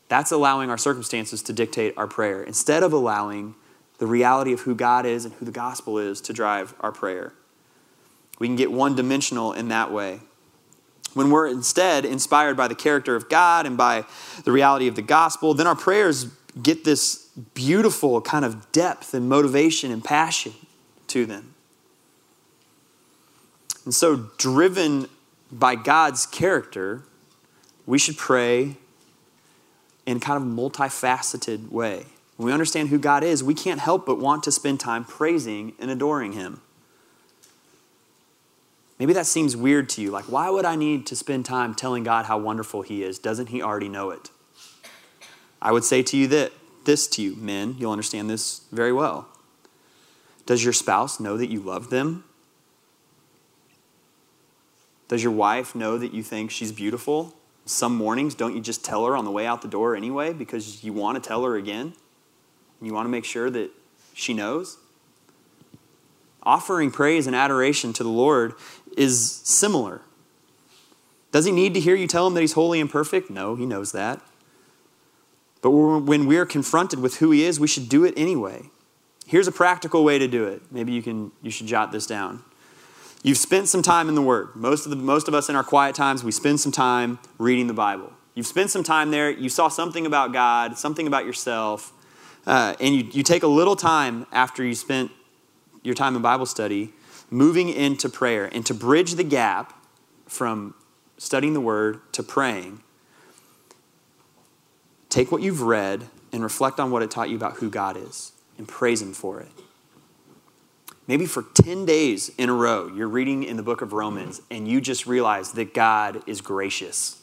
[0.07, 3.55] That's allowing our circumstances to dictate our prayer instead of allowing
[4.01, 7.33] the reality of who God is and who the gospel is to drive our prayer.
[8.39, 10.21] We can get one dimensional in that way.
[11.13, 14.05] When we're instead inspired by the character of God and by
[14.43, 16.25] the reality of the gospel, then our prayers
[16.63, 20.53] get this beautiful kind of depth and motivation and passion
[21.09, 21.53] to them.
[23.85, 25.09] And so, driven
[25.51, 27.03] by God's character,
[27.85, 28.77] we should pray
[30.07, 32.07] in kind of multifaceted way.
[32.41, 35.73] When we understand who God is, we can't help but want to spend time praising
[35.77, 36.59] and adoring Him.
[38.97, 40.09] Maybe that seems weird to you.
[40.09, 43.19] Like, why would I need to spend time telling God how wonderful He is?
[43.19, 44.31] Doesn't He already know it?
[45.61, 46.51] I would say to you that
[46.83, 49.27] this to you, men, you'll understand this very well.
[50.47, 52.23] Does your spouse know that you love them?
[55.09, 57.35] Does your wife know that you think she's beautiful?
[57.67, 60.83] Some mornings, don't you just tell her on the way out the door anyway because
[60.83, 61.93] you want to tell her again?
[62.81, 63.71] You want to make sure that
[64.13, 64.77] she knows?
[66.43, 68.53] Offering praise and adoration to the Lord
[68.97, 70.01] is similar.
[71.31, 73.29] Does he need to hear you tell him that he's holy and perfect?
[73.29, 74.19] No, he knows that.
[75.61, 78.69] But when we're confronted with who he is, we should do it anyway.
[79.27, 80.63] Here's a practical way to do it.
[80.71, 82.43] Maybe you can you should jot this down.
[83.23, 84.55] You've spent some time in the Word.
[84.55, 87.67] Most of, the, most of us in our quiet times, we spend some time reading
[87.67, 88.11] the Bible.
[88.33, 89.29] You've spent some time there.
[89.29, 91.93] You saw something about God, something about yourself,
[92.45, 95.11] uh, and you, you take a little time after you spent
[95.83, 96.93] your time in Bible study
[97.29, 99.73] moving into prayer and to bridge the gap
[100.27, 100.73] from
[101.17, 102.81] studying the Word to praying.
[105.09, 108.31] Take what you've read and reflect on what it taught you about who God is
[108.57, 109.49] and praise Him for it.
[111.07, 114.67] Maybe for 10 days in a row, you're reading in the book of Romans and
[114.67, 117.21] you just realize that God is gracious.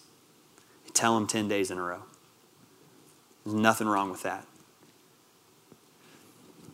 [0.92, 2.02] Tell Him 10 days in a row.
[3.44, 4.47] There's nothing wrong with that.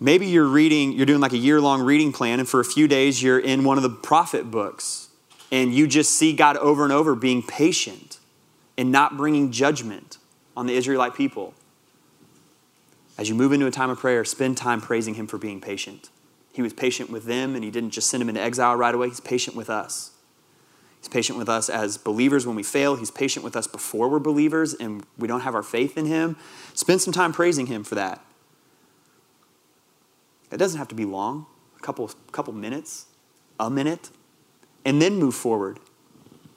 [0.04, 2.86] Maybe you're reading, you're doing like a year long reading plan, and for a few
[2.86, 5.08] days you're in one of the prophet books.
[5.50, 8.18] and you just see God over and over being patient
[8.76, 10.18] and not bringing judgment
[10.54, 11.54] on the Israelite people.
[13.16, 16.10] As you move into a time of prayer, spend time praising Him for being patient.
[16.52, 19.08] He was patient with them, and He didn't just send them into exile right away.
[19.08, 20.10] He's patient with us.
[21.00, 22.96] He's patient with us as believers when we fail.
[22.96, 26.36] He's patient with us before we're believers and we don't have our faith in Him.
[26.74, 28.20] Spend some time praising Him for that.
[30.54, 31.46] It doesn't have to be long,
[31.76, 33.06] a couple, couple minutes,
[33.58, 34.10] a minute,
[34.84, 35.80] and then move forward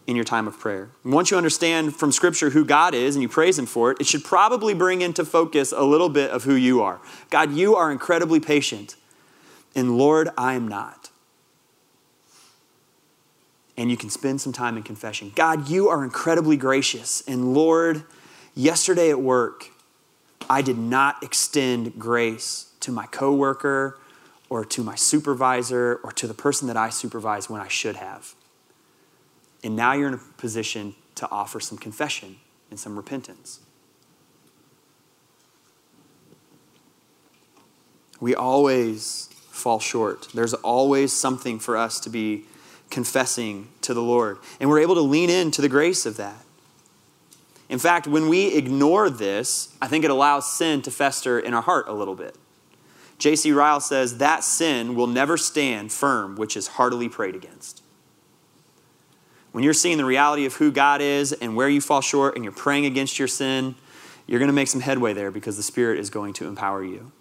[0.05, 0.91] in your time of prayer.
[1.03, 3.97] And once you understand from Scripture who God is and you praise Him for it,
[3.99, 7.01] it should probably bring into focus a little bit of who you are.
[7.31, 8.95] God, you are incredibly patient,
[9.75, 11.09] and Lord, I am not.
[13.75, 15.31] And you can spend some time in confession.
[15.35, 18.03] God, you are incredibly gracious, and Lord,
[18.53, 19.71] yesterday at work,
[20.47, 23.97] I did not extend grace to my coworker
[24.49, 28.33] or to my supervisor or to the person that I supervise when I should have.
[29.63, 32.37] And now you're in a position to offer some confession
[32.69, 33.59] and some repentance.
[38.19, 40.27] We always fall short.
[40.33, 42.45] There's always something for us to be
[42.89, 44.37] confessing to the Lord.
[44.59, 46.43] And we're able to lean into the grace of that.
[47.69, 51.61] In fact, when we ignore this, I think it allows sin to fester in our
[51.61, 52.35] heart a little bit.
[53.17, 53.51] J.C.
[53.51, 57.81] Ryle says that sin will never stand firm, which is heartily prayed against.
[59.51, 62.43] When you're seeing the reality of who God is and where you fall short and
[62.43, 63.75] you're praying against your sin,
[64.27, 67.11] you're going to make some headway there because the Spirit is going to empower you.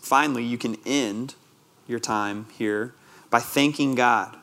[0.00, 1.34] Finally, you can end
[1.86, 2.94] your time here
[3.28, 4.36] by thanking God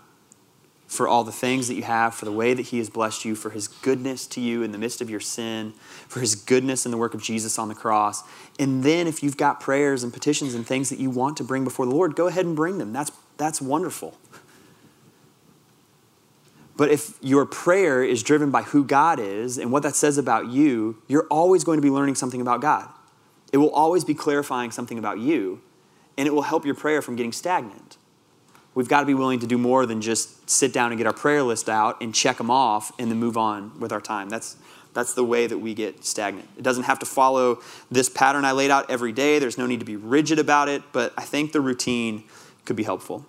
[0.90, 3.36] for all the things that you have, for the way that He has blessed you,
[3.36, 5.72] for His goodness to you in the midst of your sin,
[6.08, 8.24] for His goodness in the work of Jesus on the cross.
[8.58, 11.64] And then, if you've got prayers and petitions and things that you want to bring
[11.64, 12.92] before the Lord, go ahead and bring them.
[12.92, 14.18] That's, that's wonderful.
[16.76, 20.48] But if your prayer is driven by who God is and what that says about
[20.48, 22.90] you, you're always going to be learning something about God.
[23.54, 25.62] It will always be clarifying something about you,
[26.18, 27.99] and it will help your prayer from getting stagnant
[28.76, 31.14] we've got to be willing to do more than just sit down and get our
[31.14, 34.30] prayer list out and check them off and then move on with our time.
[34.30, 34.58] That's,
[34.94, 36.48] that's the way that we get stagnant.
[36.58, 37.62] It doesn't have to follow
[37.92, 39.40] this pattern I laid out every day.
[39.40, 42.24] There's no need to be rigid about it, but I think the routine
[42.66, 43.26] could be helpful.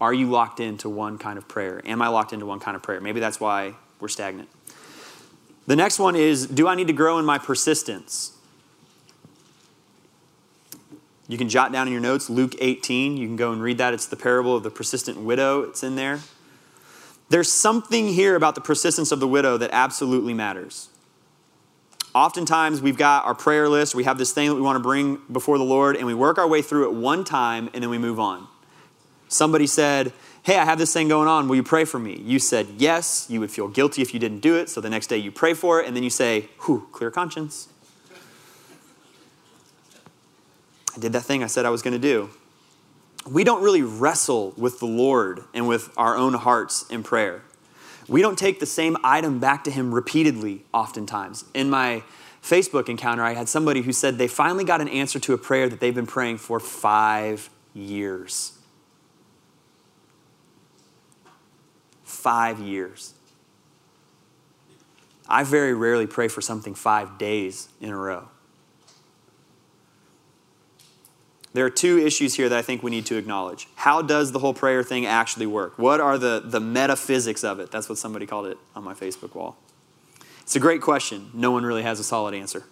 [0.00, 1.80] Are you locked into one kind of prayer?
[1.84, 3.00] Am I locked into one kind of prayer?
[3.00, 4.48] Maybe that's why we're stagnant.
[5.66, 8.33] The next one is Do I need to grow in my persistence?
[11.34, 13.16] You can jot down in your notes Luke 18.
[13.16, 13.92] You can go and read that.
[13.92, 16.20] It's the parable of the persistent widow, it's in there.
[17.28, 20.90] There's something here about the persistence of the widow that absolutely matters.
[22.14, 25.22] Oftentimes, we've got our prayer list, we have this thing that we want to bring
[25.32, 27.98] before the Lord, and we work our way through it one time and then we
[27.98, 28.46] move on.
[29.26, 30.12] Somebody said,
[30.44, 31.48] Hey, I have this thing going on.
[31.48, 32.16] Will you pray for me?
[32.16, 33.26] You said yes.
[33.28, 34.68] You would feel guilty if you didn't do it.
[34.68, 37.70] So the next day you pray for it, and then you say, Whew, clear conscience.
[40.94, 42.30] I did that thing I said I was going to do.
[43.28, 47.42] We don't really wrestle with the Lord and with our own hearts in prayer.
[48.06, 51.44] We don't take the same item back to Him repeatedly, oftentimes.
[51.54, 52.02] In my
[52.42, 55.68] Facebook encounter, I had somebody who said they finally got an answer to a prayer
[55.68, 58.58] that they've been praying for five years.
[62.02, 63.14] Five years.
[65.26, 68.28] I very rarely pray for something five days in a row.
[71.54, 73.68] There are two issues here that I think we need to acknowledge.
[73.76, 75.78] How does the whole prayer thing actually work?
[75.78, 77.70] What are the, the metaphysics of it?
[77.70, 79.56] That's what somebody called it on my Facebook wall.
[80.42, 81.30] It's a great question.
[81.32, 82.64] No one really has a solid answer.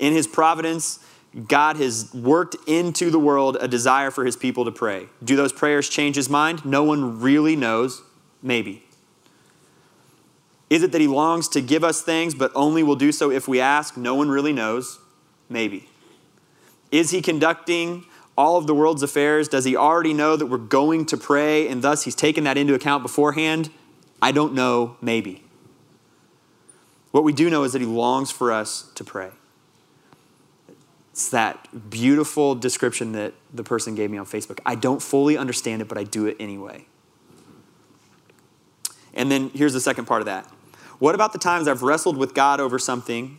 [0.00, 0.98] In his providence,
[1.46, 5.06] God has worked into the world a desire for his people to pray.
[5.22, 6.66] Do those prayers change his mind?
[6.66, 8.02] No one really knows.
[8.42, 8.82] Maybe.
[10.68, 13.46] Is it that he longs to give us things, but only will do so if
[13.46, 13.96] we ask?
[13.96, 14.98] No one really knows.
[15.48, 15.88] Maybe.
[16.90, 18.04] Is he conducting
[18.36, 19.48] all of the world's affairs?
[19.48, 22.74] Does he already know that we're going to pray and thus he's taken that into
[22.74, 23.70] account beforehand?
[24.20, 25.42] I don't know, maybe.
[27.10, 29.30] What we do know is that he longs for us to pray.
[31.12, 34.58] It's that beautiful description that the person gave me on Facebook.
[34.66, 36.84] I don't fully understand it, but I do it anyway.
[39.14, 40.44] And then here's the second part of that.
[40.98, 43.38] What about the times I've wrestled with God over something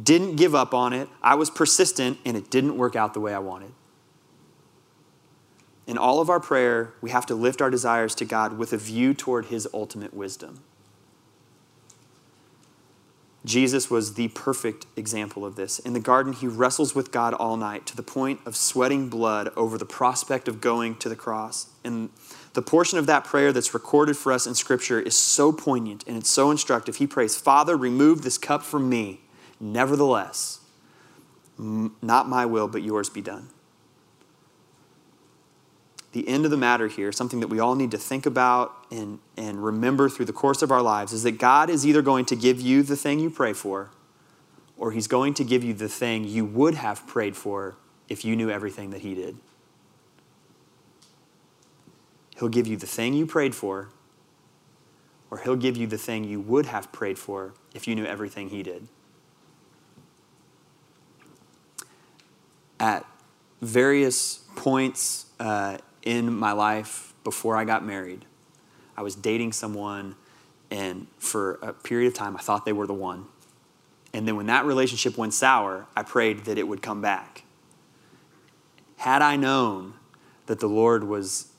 [0.00, 1.08] didn't give up on it.
[1.22, 3.72] I was persistent, and it didn't work out the way I wanted.
[5.86, 8.76] In all of our prayer, we have to lift our desires to God with a
[8.76, 10.62] view toward His ultimate wisdom.
[13.44, 15.78] Jesus was the perfect example of this.
[15.78, 19.50] In the garden, he wrestles with God all night to the point of sweating blood
[19.56, 21.70] over the prospect of going to the cross.
[21.82, 22.10] And
[22.52, 26.18] the portion of that prayer that's recorded for us in Scripture is so poignant and
[26.18, 26.96] it's so instructive.
[26.96, 29.22] He prays, Father, remove this cup from me.
[29.60, 30.60] Nevertheless,
[31.58, 33.50] not my will, but yours be done.
[36.12, 39.20] The end of the matter here, something that we all need to think about and,
[39.36, 42.36] and remember through the course of our lives, is that God is either going to
[42.36, 43.90] give you the thing you pray for,
[44.76, 47.76] or He's going to give you the thing you would have prayed for
[48.08, 49.36] if you knew everything that He did.
[52.38, 53.90] He'll give you the thing you prayed for,
[55.30, 58.48] or He'll give you the thing you would have prayed for if you knew everything
[58.48, 58.88] He did.
[62.80, 63.06] At
[63.60, 68.24] various points uh, in my life before I got married,
[68.96, 70.16] I was dating someone,
[70.70, 73.26] and for a period of time, I thought they were the one.
[74.14, 77.44] And then when that relationship went sour, I prayed that it would come back.
[78.96, 79.94] Had I known
[80.46, 81.52] that the Lord was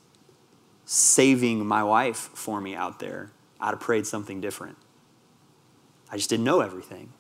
[0.86, 4.78] saving my wife for me out there, I'd have prayed something different.
[6.12, 7.14] I just didn't know everything.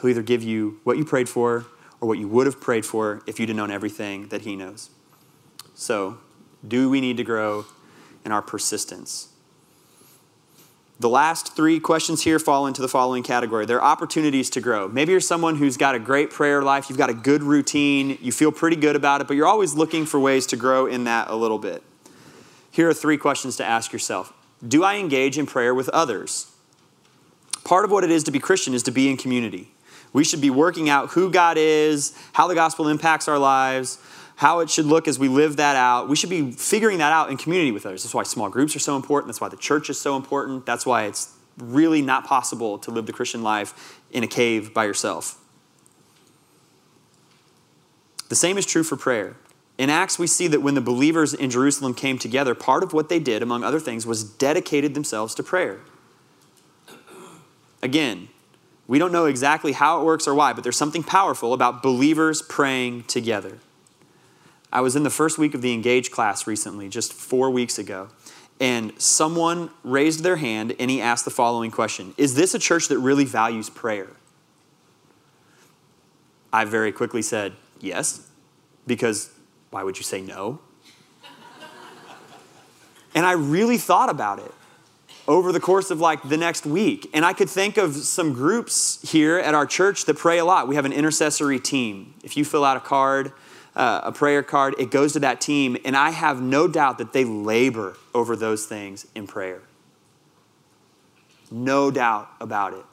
[0.00, 1.66] He'll either give you what you prayed for
[2.02, 4.90] or what you would have prayed for if you'd have known everything that He knows.
[5.74, 6.18] So,
[6.66, 7.64] do we need to grow
[8.24, 9.28] in our persistence?
[10.98, 13.66] The last three questions here fall into the following category.
[13.66, 14.88] They're opportunities to grow.
[14.88, 18.32] Maybe you're someone who's got a great prayer life, you've got a good routine, you
[18.32, 21.28] feel pretty good about it, but you're always looking for ways to grow in that
[21.28, 21.84] a little bit.
[22.72, 24.32] Here are three questions to ask yourself
[24.66, 26.52] Do I engage in prayer with others?
[27.64, 29.72] Part of what it is to be Christian is to be in community.
[30.12, 33.98] We should be working out who God is, how the gospel impacts our lives,
[34.36, 36.08] how it should look as we live that out.
[36.08, 38.02] We should be figuring that out in community with others.
[38.02, 39.28] That's why small groups are so important.
[39.28, 40.66] That's why the church is so important.
[40.66, 44.84] That's why it's really not possible to live the Christian life in a cave by
[44.84, 45.38] yourself.
[48.28, 49.36] The same is true for prayer.
[49.78, 53.08] In Acts, we see that when the believers in Jerusalem came together, part of what
[53.08, 55.80] they did, among other things, was dedicated themselves to prayer.
[57.82, 58.28] Again,
[58.86, 62.42] we don't know exactly how it works or why, but there's something powerful about believers
[62.42, 63.58] praying together.
[64.72, 68.08] I was in the first week of the Engage class recently, just four weeks ago,
[68.58, 72.88] and someone raised their hand and he asked the following question Is this a church
[72.88, 74.10] that really values prayer?
[76.52, 78.28] I very quickly said, Yes,
[78.86, 79.30] because
[79.70, 80.60] why would you say no?
[83.14, 84.52] and I really thought about it
[85.28, 87.08] over the course of like the next week.
[87.14, 90.68] And I could think of some groups here at our church that pray a lot.
[90.68, 92.14] We have an intercessory team.
[92.24, 93.32] If you fill out a card,
[93.74, 95.76] uh, a prayer card, it goes to that team.
[95.84, 99.62] And I have no doubt that they labor over those things in prayer.
[101.50, 102.84] No doubt about it.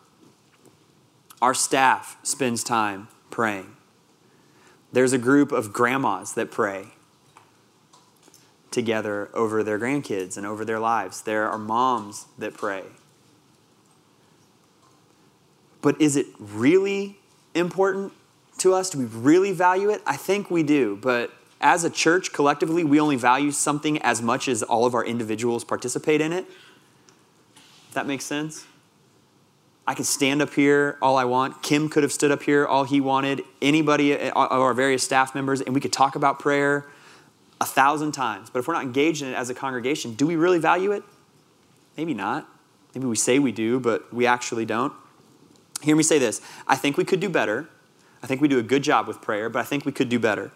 [1.42, 3.76] Our staff spends time praying.
[4.92, 6.88] There's a group of grandmas that pray
[8.72, 11.22] together over their grandkids and over their lives.
[11.22, 12.84] There are moms that pray.
[15.82, 17.18] But is it really
[17.54, 18.14] important
[18.60, 18.90] to us?
[18.90, 20.02] Do we really value it?
[20.06, 20.98] I think we do.
[21.02, 25.06] But as a church, collectively, we only value something as much as all of our
[25.06, 26.46] individuals participate in it.
[27.94, 28.66] That makes sense?
[29.88, 31.64] I can stand up here all I want.
[31.64, 33.42] Kim could have stood up here all he wanted.
[33.62, 36.86] Anybody uh, of our various staff members, and we could talk about prayer
[37.62, 38.50] a thousand times.
[38.50, 41.04] But if we're not engaged in it as a congregation, do we really value it?
[41.98, 42.48] Maybe not.
[42.96, 44.94] Maybe we say we do, but we actually don't.
[45.82, 47.70] Hear me say this I think we could do better.
[48.22, 50.20] I think we do a good job with prayer, but I think we could do
[50.20, 50.52] better.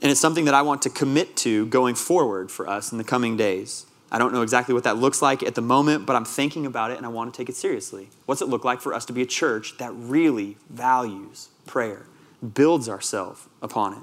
[0.00, 3.04] And it's something that I want to commit to going forward for us in the
[3.04, 3.84] coming days.
[4.10, 6.90] I don't know exactly what that looks like at the moment, but I'm thinking about
[6.90, 8.08] it and I want to take it seriously.
[8.24, 12.06] What's it look like for us to be a church that really values prayer,
[12.54, 14.02] builds ourselves upon it?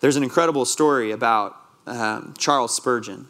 [0.00, 3.28] There's an incredible story about um, Charles Spurgeon.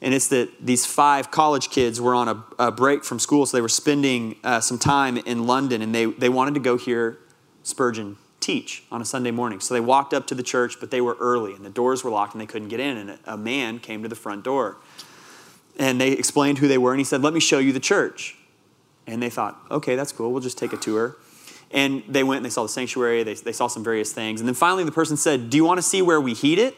[0.00, 3.56] And it's that these five college kids were on a, a break from school, so
[3.56, 7.18] they were spending uh, some time in London, and they, they wanted to go hear
[7.64, 9.60] Spurgeon teach on a Sunday morning.
[9.60, 12.10] So they walked up to the church, but they were early and the doors were
[12.10, 12.96] locked and they couldn't get in.
[12.96, 14.76] And a man came to the front door
[15.78, 18.36] and they explained who they were and he said, Let me show you the church.
[19.06, 20.32] And they thought, Okay, that's cool.
[20.32, 21.16] We'll just take a tour.
[21.70, 24.40] And they went and they saw the sanctuary, they, they saw some various things.
[24.40, 26.74] And then finally the person said, Do you want to see where we heat it?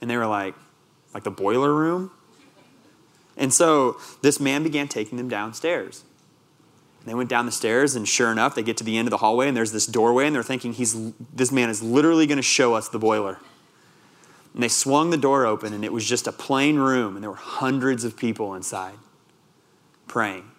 [0.00, 0.54] And they were like,
[1.12, 2.10] Like the boiler room?
[3.36, 6.04] And so this man began taking them downstairs.
[7.00, 9.10] And they went down the stairs, and sure enough, they get to the end of
[9.10, 12.36] the hallway, and there's this doorway, and they're thinking, He's, this man is literally going
[12.36, 13.38] to show us the boiler.
[14.54, 17.30] And they swung the door open, and it was just a plain room, and there
[17.30, 18.94] were hundreds of people inside
[20.06, 20.50] praying.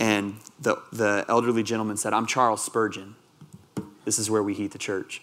[0.00, 3.16] And the, the elderly gentleman said, I'm Charles Spurgeon.
[4.04, 5.22] This is where we heat the church.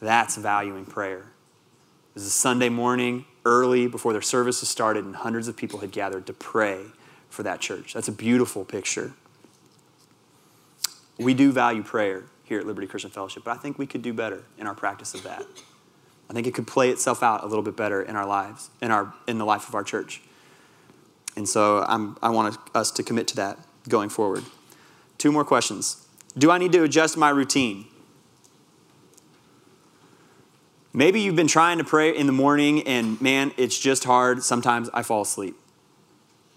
[0.00, 1.18] That's valuing prayer.
[1.18, 5.92] It was a Sunday morning, early, before their services started, and hundreds of people had
[5.92, 6.86] gathered to pray
[7.28, 7.92] for that church.
[7.94, 9.12] That's a beautiful picture.
[11.18, 14.12] We do value prayer here at Liberty Christian Fellowship, but I think we could do
[14.12, 15.44] better in our practice of that.
[16.28, 18.90] I think it could play itself out a little bit better in our lives, in,
[18.90, 20.22] our, in the life of our church.
[21.36, 23.58] And so I'm, I want us to commit to that
[23.88, 24.44] going forward.
[25.18, 26.06] Two more questions.
[26.36, 27.86] Do I need to adjust my routine?
[30.92, 34.42] Maybe you've been trying to pray in the morning and man, it's just hard.
[34.42, 35.54] Sometimes I fall asleep.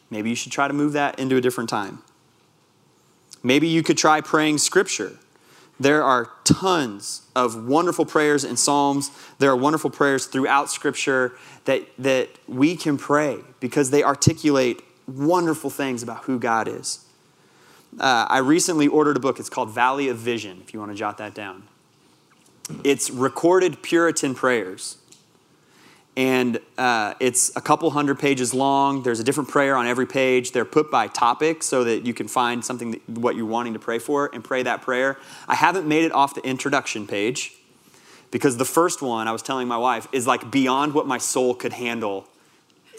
[0.09, 2.01] Maybe you should try to move that into a different time.
[3.43, 5.17] Maybe you could try praying scripture.
[5.79, 9.11] There are tons of wonderful prayers in Psalms.
[9.37, 11.33] There are wonderful prayers throughout Scripture
[11.65, 17.05] that, that we can pray because they articulate wonderful things about who God is.
[17.97, 19.39] Uh, I recently ordered a book.
[19.39, 21.63] It's called Valley of Vision, if you want to jot that down.
[22.83, 24.97] It's recorded Puritan prayers
[26.19, 29.03] and uh, it's a couple hundred pages long.
[29.03, 30.51] There's a different prayer on every page.
[30.51, 33.79] They're put by topic so that you can find something that, what you're wanting to
[33.79, 35.17] pray for and pray that prayer.
[35.47, 37.53] I haven't made it off the introduction page
[38.31, 41.53] because the first one I was telling my wife is like beyond what my soul
[41.55, 42.27] could handle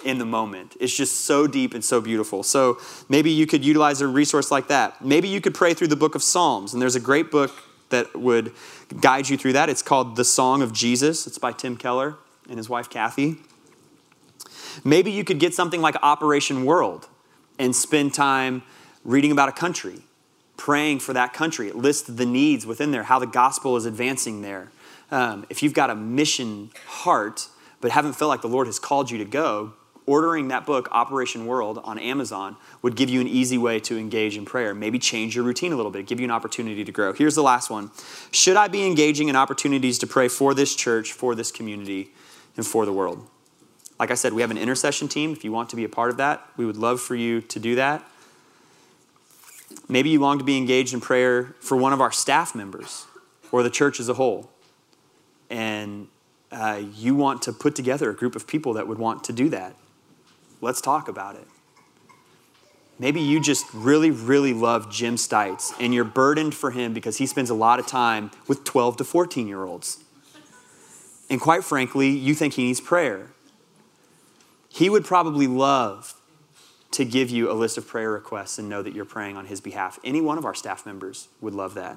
[0.05, 0.77] in the moment.
[0.81, 2.43] It's just so deep and so beautiful.
[2.43, 2.79] So
[3.09, 5.05] maybe you could utilize a resource like that.
[5.05, 7.53] Maybe you could pray through the book of Psalms, and there's a great book
[7.91, 8.53] that would
[9.01, 9.69] guide you through that.
[9.69, 11.27] It's called The Song of Jesus.
[11.27, 12.17] It's by Tim Keller
[12.49, 13.37] and his wife Kathy.
[14.85, 17.09] Maybe you could get something like Operation World
[17.59, 18.63] and spend time
[19.05, 20.01] reading about a country,
[20.57, 21.69] praying for that country.
[21.69, 24.71] It lists the needs within there, how the gospel is advancing there.
[25.11, 27.49] Um, if you've got a mission heart,
[27.81, 29.73] but haven't felt like the Lord has called you to go,
[30.07, 34.37] ordering that book, Operation World, on Amazon would give you an easy way to engage
[34.37, 34.75] in prayer.
[34.75, 37.13] Maybe change your routine a little bit, give you an opportunity to grow.
[37.13, 37.91] Here's the last one
[38.33, 42.13] Should I be engaging in opportunities to pray for this church, for this community?
[42.57, 43.27] and for the world.
[43.99, 45.33] Like I said, we have an intercession team.
[45.33, 47.59] If you want to be a part of that, we would love for you to
[47.59, 48.07] do that.
[49.89, 53.07] Maybe you long to be engaged in prayer for one of our staff members
[53.53, 54.51] or the church as a whole.
[55.49, 56.09] And
[56.51, 59.49] uh, you want to put together a group of people that would want to do
[59.51, 59.75] that.
[60.61, 61.47] Let's talk about it.
[62.99, 67.27] Maybe you just really, really love Jim Stites and you're burdened for him because he
[67.27, 70.05] spends a lot of time with 12 to 14 year olds.
[71.31, 73.29] And quite frankly, you think he needs prayer.
[74.69, 76.21] He would probably love
[76.91, 79.61] to give you a list of prayer requests and know that you're praying on his
[79.61, 79.99] behalf.
[80.05, 81.97] Any one of our staff members would love that.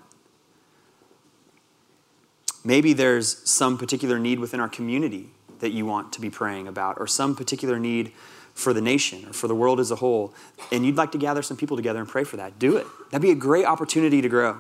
[2.64, 6.98] Maybe there's some particular need within our community that you want to be praying about,
[7.00, 8.14] or some particular need
[8.54, 10.34] for the nation or for the world as a whole,
[10.72, 12.60] and you'd like to gather some people together and pray for that.
[12.60, 12.86] Do it.
[13.10, 14.60] That'd be a great opportunity to grow.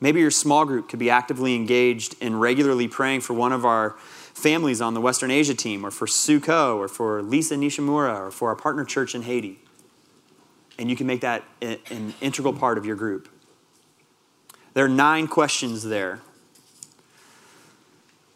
[0.00, 3.96] Maybe your small group could be actively engaged in regularly praying for one of our
[4.34, 8.48] families on the Western Asia team, or for Suko, or for Lisa Nishimura, or for
[8.48, 9.60] our partner church in Haiti.
[10.78, 13.28] And you can make that an integral part of your group.
[14.74, 16.20] There are nine questions there.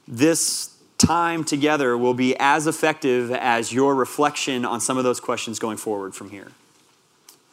[0.06, 0.77] This
[1.08, 5.78] time together will be as effective as your reflection on some of those questions going
[5.78, 6.52] forward from here.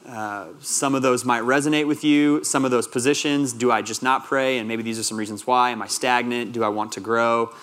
[0.05, 2.43] Uh, some of those might resonate with you.
[2.43, 4.57] Some of those positions, do I just not pray?
[4.57, 5.69] And maybe these are some reasons why.
[5.69, 6.51] Am I stagnant?
[6.51, 7.53] Do I want to grow?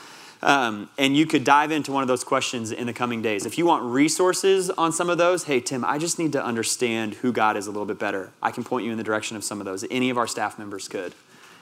[0.40, 3.45] Um, and you could dive into one of those questions in the coming days.
[3.45, 7.16] If you want resources on some of those, hey, Tim, I just need to understand
[7.16, 8.30] who God is a little bit better.
[8.43, 9.84] I can point you in the direction of some of those.
[9.90, 11.12] Any of our staff members could.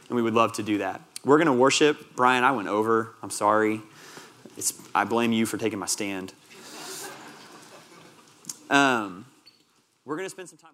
[0.08, 1.00] And we would love to do that.
[1.24, 2.14] We're going to worship.
[2.14, 3.12] Brian, I went over.
[3.24, 3.82] I'm sorry.
[4.60, 6.34] It's, I blame you for taking my stand.
[8.68, 9.24] Um,
[10.04, 10.72] we're going to spend some time.